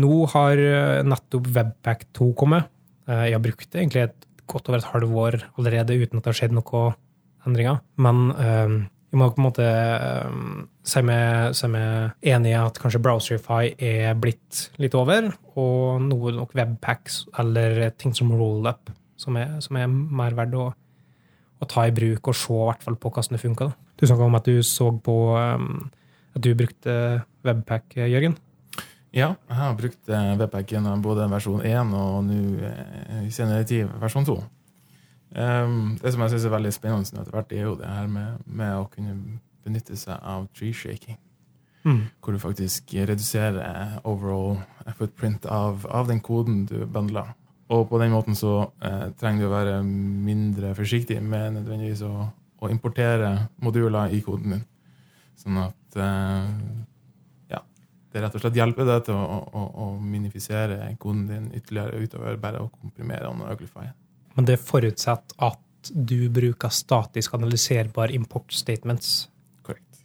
[0.00, 2.70] nå har eh, nettopp Webpack 2 kommet.
[3.08, 6.32] Eh, jeg har brukt det egentlig et godt over et halvår allerede uten at det
[6.32, 6.96] har skjedd noen
[7.44, 7.82] endringer.
[8.00, 8.74] Men eh,
[9.14, 10.38] jeg må på en måte eh,
[10.82, 11.54] si meg,
[12.26, 18.14] enig i at kanskje Browserify er blitt litt over, og noe nok Webpacks eller ting
[18.16, 20.64] som Rollup som, som er mer verdt å,
[21.62, 23.70] å ta i bruk og se hvert fall på hvordan det funker.
[23.94, 25.86] Du snakka om at du så på um,
[26.34, 26.96] at du brukte
[27.46, 28.34] Webpack, eh, Jørgen.
[29.14, 32.38] Ja, jeg har brukt webpacken både versjon 1 og nå
[33.22, 34.34] i senere tid versjon 2.
[35.34, 38.42] Um, det som jeg syns er veldig spennende etter hvert, er jo det her med,
[38.46, 39.16] med å kunne
[39.64, 41.18] benytte seg av tree shaking.
[42.22, 44.60] Hvor du faktisk reduserer overall
[44.96, 47.34] footprint av, av den koden du bundler.
[47.72, 52.28] Og på den måten så eh, trenger du å være mindre forsiktig med nødvendigvis å,
[52.60, 54.64] å importere moduler i koden din.
[55.40, 56.50] Sånn at eh,
[57.52, 57.60] ja,
[58.12, 62.40] det rett og slett hjelper deg til å, å, å minifisere koden din ytterligere utover
[62.40, 63.88] bare å komprimere og uglify.
[64.34, 65.60] Men det forutsetter at
[65.92, 69.28] du bruker statisk analyserbar import statements.
[69.62, 70.04] Korrekt.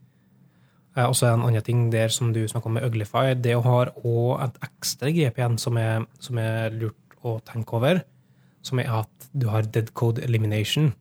[1.00, 3.34] Og så er det en annen ting der som du snakka om med Uglify.
[3.36, 8.02] Det har òg et ekstra GPN som er, som er lurt å tenke over,
[8.66, 10.92] som er at du har dead code elimination.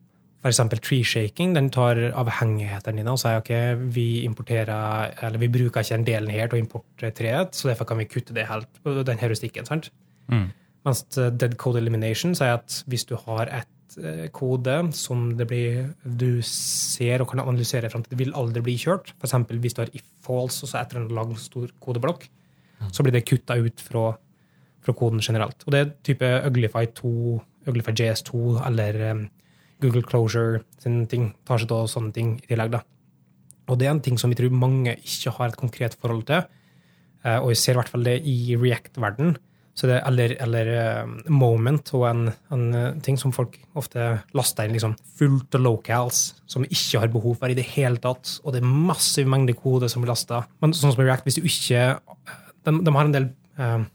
[0.47, 1.51] Eksempel tree shaking.
[1.57, 3.51] Den tar avhengighetene dine og sier ok,
[3.91, 7.89] vi importerer, eller vi bruker ikke den delen her til å importere treet, så derfor
[7.89, 9.67] kan vi kutte det helt, den heuristikken.
[9.67, 9.91] sant?
[10.31, 10.47] Mm.
[10.87, 15.89] Mens dead code elimination sier at hvis du har et eh, kode som det blir,
[16.03, 19.35] du ser og kan analysere fram til det vil aldri bli kjørt, f.eks.
[19.49, 22.29] hvis du har if false og så etter en lang, stor kodeblokk,
[22.95, 24.13] så blir det kutta ut fra,
[24.85, 25.65] fra koden generelt.
[25.67, 27.11] Og det er type Uglify 2,
[27.67, 29.25] Uglify JS2 eller um,
[29.83, 32.71] Google Closure sine ting, tar seg av sånne ting i tillegg.
[32.77, 32.83] da.
[33.69, 36.47] Og det er en ting som vi tror mange ikke har et konkret forhold til.
[37.25, 39.35] Eh, og vi ser i hvert fall det i React-verden.
[39.79, 44.67] Så det, eller, eller eh, Moment og en, en eh, ting som folk ofte laster
[44.67, 48.33] inn liksom fullt av locals, som ikke har behov for i det hele tatt.
[48.43, 50.41] Og det er massiv mengde kode som blir lasta.
[50.59, 51.85] Men sånn som React, hvis du ikke
[52.67, 53.85] De, de har en del eh,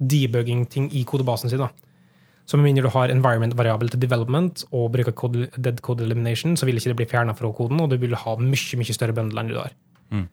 [0.00, 1.60] debugging-ting i kodebasen sin.
[1.60, 1.68] da.
[2.48, 6.64] Så med mindre du har environment-variabel til development og bruker code, dead code elimination, så
[6.64, 9.44] vil ikke det bli fjerna fra koden, og du vil ha mye mye større bundle
[9.44, 9.76] enn du har.
[10.08, 10.24] Mm.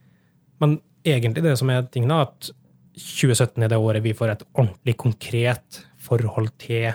[0.64, 2.52] Men egentlig det som er tingen, da, at
[2.98, 6.92] 2017 er det året vi får et ordentlig konkret forhold til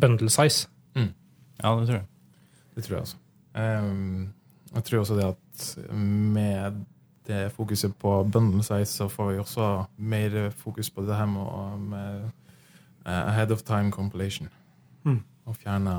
[0.00, 0.68] bundle size.
[1.62, 2.06] Ja, det tror jeg.
[2.74, 3.16] Det tror jeg også.
[3.54, 4.32] Um,
[4.74, 6.84] jeg tror også det at med
[7.26, 11.78] det fokuset på bundle size, så får vi også mer fokus på det her med,
[11.78, 12.22] med
[13.06, 14.48] eh, ahead of time compilation.
[15.02, 15.22] Mm.
[15.44, 15.90] Og fjerne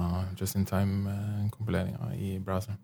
[0.41, 2.77] just in time-kompileringa i browseren.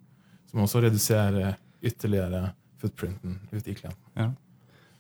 [0.48, 1.54] Som også reduserer
[1.84, 4.04] ytterligere footprinten ute i klienten.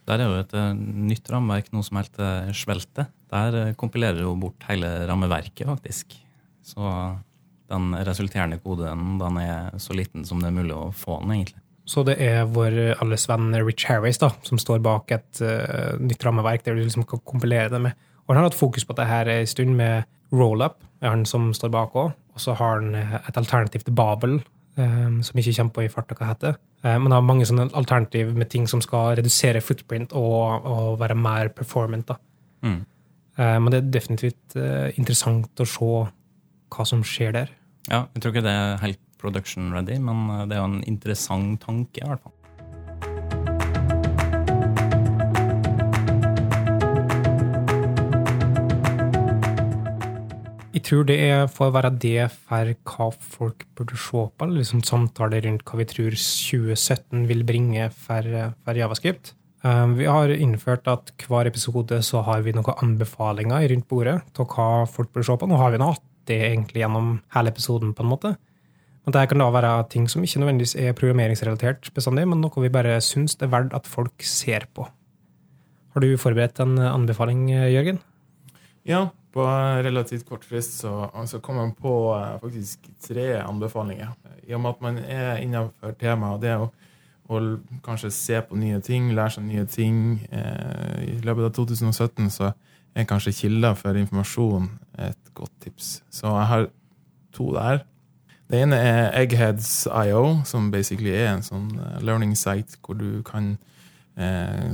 [0.08, 0.74] Der er jo et eh,
[1.10, 3.08] nytt rammeverk, noe som heter Svelte.
[3.34, 6.16] Der eh, kompilerer jo bort hele rammeverket, faktisk.
[6.64, 6.92] Så
[7.68, 11.64] den resulterende koden den er så liten som det er mulig å få den, egentlig.
[11.88, 16.24] Så det er vår alles venn Rich Harris da, som står bak et uh, nytt
[16.28, 18.08] rammeverk der du liksom kan kompilere det med.
[18.26, 21.72] Og han har hatt fokus på det her en stund med Rollup, han som står
[21.72, 22.12] bak òg.
[22.36, 24.42] Og så har han eh, et alternativ til Babel,
[24.78, 26.60] eh, som ikke kommer på i farta hva heter.
[26.84, 31.18] Eh, men har mange sånne alternativ med ting som skal redusere footprint og, og være
[31.18, 32.08] mer performant.
[32.14, 32.20] da.
[32.66, 32.80] Mm.
[33.38, 35.92] Eh, men det er definitivt eh, interessant å se
[36.74, 37.54] hva som skjer der.
[37.88, 40.82] Ja, jeg tror ikke det er helt production ready, men eh, det er jo en
[40.90, 42.37] interessant tanke, i hvert fall.
[50.78, 54.60] Jeg tror det er for å være det for hva folk burde se på, eller
[54.60, 58.28] liksom samtaler rundt hva vi tror 2017 vil bringe for,
[58.62, 59.32] for Javascript.
[59.66, 64.46] Um, vi har innført at hver episode så har vi noen anbefalinger rundt bordet til
[64.54, 65.50] hva folk burde se på.
[65.50, 68.36] Nå har vi nå hatt det egentlig gjennom hele episoden, på en måte.
[69.08, 72.70] Men det kan da være ting som ikke nødvendigvis er programmeringsrelatert bestandig, men noe vi
[72.70, 74.86] bare syns det er verdt at folk ser på.
[74.86, 78.04] Har du forberedt en anbefaling, Jørgen?
[78.86, 79.46] Ja, på
[79.86, 84.14] relativt kort frist så, så kom man på eh, faktisk tre anbefalinger.
[84.48, 86.70] I og med at man er innenfor temaet, det å,
[87.28, 87.42] å
[87.86, 90.00] kanskje se på nye ting, lære seg nye ting
[90.32, 92.54] eh, I løpet av 2017 så
[92.98, 94.72] er kanskje kilder for informasjon
[95.06, 96.00] et godt tips.
[96.10, 96.68] Så jeg har
[97.36, 97.84] to der.
[98.48, 103.58] Det ene er Eggheads.io, som basically er en sånn eh, learning site hvor du kan
[104.18, 104.66] eh,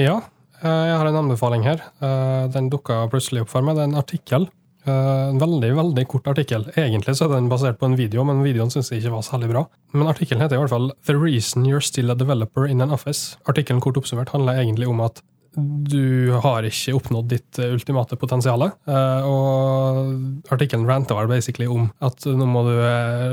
[0.00, 0.16] Ja,
[0.60, 1.78] eh, jeg har en anbefaling her.
[2.02, 3.72] Eh, den dukka plutselig opp for meg.
[3.78, 4.59] Det er en artikkel Eh,
[4.90, 6.66] en veldig veldig kort artikkel.
[6.76, 9.50] Egentlig så er den basert på en video, men videoen syns jeg ikke var særlig
[9.52, 9.64] bra.
[9.94, 13.36] Men artikkelen heter i hvert fall 'The reason you're still a developer in an office'.
[13.46, 15.22] Artikkelen kort oppsummert handler egentlig om at
[15.56, 18.66] du har ikke oppnådd ditt eh, ultimate potensial.
[18.68, 22.74] Eh, og artikkelen ranter vel basically om at nå må du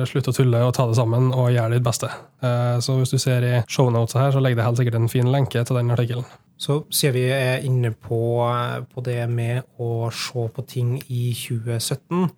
[0.09, 2.09] slutte å tulle og ta det sammen og gjøre ditt beste.
[2.83, 5.63] Så hvis du ser i shownotesa her, så legger det helt sikkert en fin lenke
[5.65, 6.27] til den artikkelen.
[6.57, 8.19] Så sier vi er inne på,
[8.89, 12.29] på, det med å se på ting i 2017,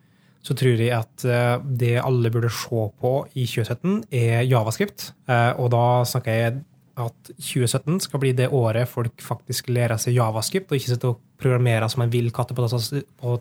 [0.43, 5.13] så tror jeg at eh, det alle burde se på i 2017, er javascript.
[5.29, 6.59] Eh, og da snakker jeg
[7.03, 11.19] at 2017 skal bli det året folk faktisk lærer seg javascript, og ikke sitter og
[11.39, 12.65] programmerer som en vill katt på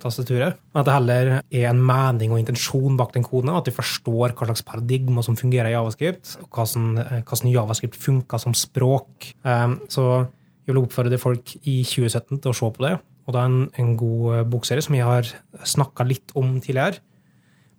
[0.02, 0.58] tastaturet.
[0.72, 4.36] Men at det heller er en mening og intensjon bak den koden, at de forstår
[4.38, 6.88] hva slags paradigma som fungerer i javascript, og hvordan,
[7.26, 9.32] slags javascript funker som språk.
[9.90, 10.08] Så
[10.68, 12.96] jeg vil oppfordre folk i 2017 til å se på det.
[13.28, 15.32] Og det er en, en god bokserie som jeg har
[15.66, 17.02] snakka litt om tidligere.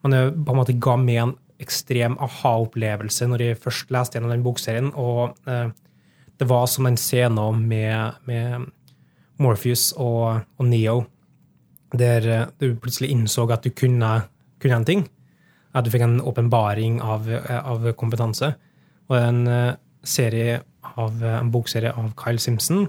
[0.03, 4.34] Men det på en måte ga meg en ekstrem aha-opplevelse når jeg først leste gjennom
[4.34, 4.91] den bokserien.
[4.95, 5.72] Og eh,
[6.39, 8.70] det var som en scene med, med
[9.39, 11.03] Morpheus og, og, Neo,
[11.95, 14.14] der eh, du plutselig innså at du kunne,
[14.62, 15.05] kunne en ting.
[15.76, 18.53] At du fikk en åpenbaring av, eh, av, kompetanse.
[19.10, 19.45] Og en
[20.05, 20.60] serie
[21.01, 22.86] av en bokserie av Kyle Simpson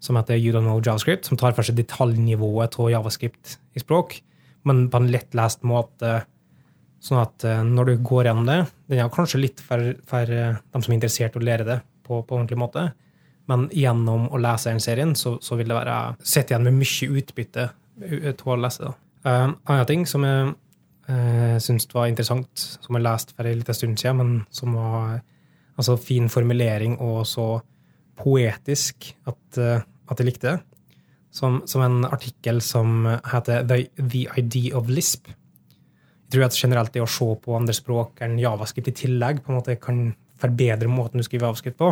[0.00, 4.16] som heter You Don't Know JavaScript, som tar for seg detaljnivået av javascript i språk,
[4.64, 6.22] men på en lettlest måte.
[7.00, 8.58] Sånn at eh, når du går gjennom det
[8.90, 11.78] Den er kanskje litt for, for eh, dem som er interessert i å lære det
[12.04, 12.90] på, på ordentlig måte,
[13.50, 17.20] men gjennom å lese den serien, så, så vil det være Sitte igjen med mye
[17.20, 17.70] utbytte
[18.00, 18.92] av å lese det.
[19.30, 20.52] En annen ting som jeg
[21.10, 25.20] uh, syns var interessant, som jeg leste for en liten stund siden, men som var
[25.80, 27.44] Altså fin formulering og så
[28.20, 29.80] poetisk at, uh,
[30.12, 30.58] at jeg likte det.
[31.32, 35.30] Som, som, en artikkel som heter The, The Idea of Lisp.
[36.30, 39.58] Tror at generelt det å se på andre språk enn javascript i tillegg på en
[39.58, 40.10] måte kan
[40.40, 41.90] forbedre måten du skriver javascript på.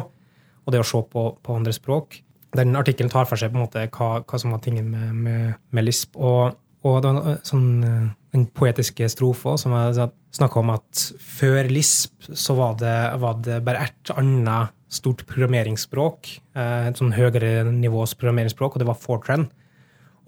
[0.64, 2.20] Og det å se på, på andre språk.
[2.56, 5.58] Den artikkelen tar for seg på en måte hva, hva som var tingen med, med,
[5.74, 6.16] med Lisp.
[6.16, 12.28] Og, og var sånn eh, den poetiske strofa som jeg snakka om at før Lisp
[12.28, 18.14] så var det, var det bare ett annet stort programmeringsspråk, eh, et sånn høyere nivås
[18.16, 19.48] programmeringsspråk, og det var Fortran.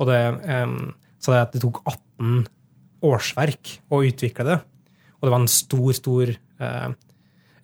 [0.01, 2.49] Og det, um, så det, det tok 18
[3.07, 4.59] årsverk å utvikle det.
[5.21, 6.33] Og det var en stor, stor
[6.63, 6.91] uh,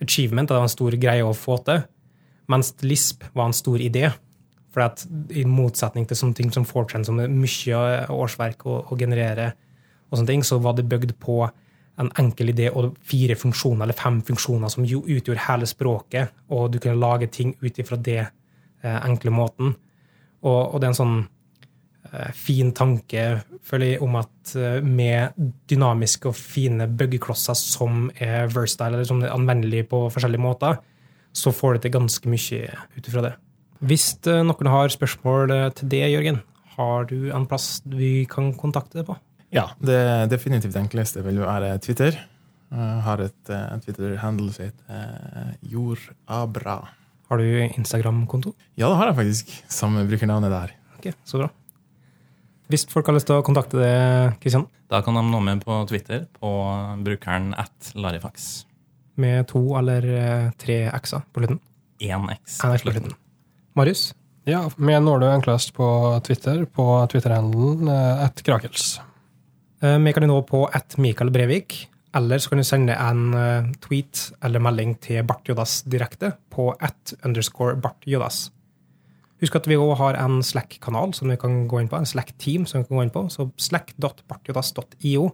[0.02, 1.84] achievement, det var en stor greie å få til.
[2.52, 4.10] Mens Lisp var en stor idé.
[4.74, 7.78] For at i motsetning til sånne ting som Fortran, som er mye
[8.12, 9.54] årsverk å, å generere,
[10.10, 11.40] og sånne ting, så var det bygd på
[11.96, 16.68] en enkel idé og fire funksjoner eller fem funksjoner som jo utgjorde hele språket, og
[16.72, 19.72] du kunne lage ting ut ifra det eh, enkle måten.
[20.44, 21.16] Og, og, det er en sånn
[22.36, 23.24] fin tanke,
[23.66, 25.36] føler jeg, om at eh, med
[25.70, 30.78] dynamiske og fine byggeklosser som er versatile, eller som er anvendelige på forskjellige måter,
[31.36, 32.60] så får du til ganske mye
[32.96, 33.32] ut ifra det.
[33.86, 36.40] Hvis eh, noen har spørsmål eh, til det, Jørgen,
[36.76, 39.16] har du en plass vi kan kontakte deg på?
[39.54, 42.18] Ja, det definitivt enkleste vil jo være Twitter.
[42.66, 46.80] Jeg har et uh, Twitter-handle som heter Jordabra.
[47.30, 48.52] Har du Instagram-konto?
[48.74, 49.54] Ja, det har jeg faktisk.
[49.70, 50.74] Samme brukernavnet der.
[50.98, 51.48] Ok, så bra.
[52.72, 55.76] Hvis folk har lyst til å kontakte deg, Kristian, Da kan de nå med på
[55.90, 56.50] Twitter på
[57.06, 58.64] brukeren at Larifax.
[59.16, 61.60] med to eller eh, tre x-er på slutten
[62.04, 62.58] Én x.
[62.64, 63.14] En X på slutten.
[63.74, 64.10] Marius?
[64.46, 65.86] Ja, meg når du enklest på
[66.26, 68.98] Twitter, på Twitter-handelen uh, at Krakels.
[69.82, 73.72] Eh, Vi kan nå på at Mikael Brevik, eller så kan du sende en eh,
[73.82, 78.50] tweet eller melding til Bart Jodas direkte på at underscore Bart Jodas.
[79.42, 82.64] Husk at vi òg har en Slack-kanal som vi kan gå inn på, en Slack-team
[82.68, 85.26] som vi kan gå inn på, så slack.bartjodas.io.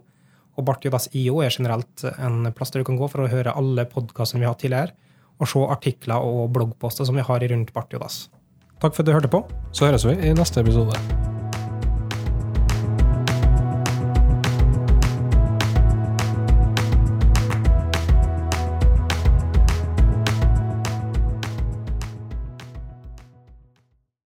[0.53, 4.43] Og bartjodas.io er generelt en plass der du kan gå for å høre alle podkastene
[4.43, 4.97] vi har hatt tidligere,
[5.41, 8.27] og se artikler og bloggposter som vi har rundt Bartjodas.
[8.83, 9.45] Takk for at du hørte på.
[9.71, 10.99] Så høres vi i neste episode.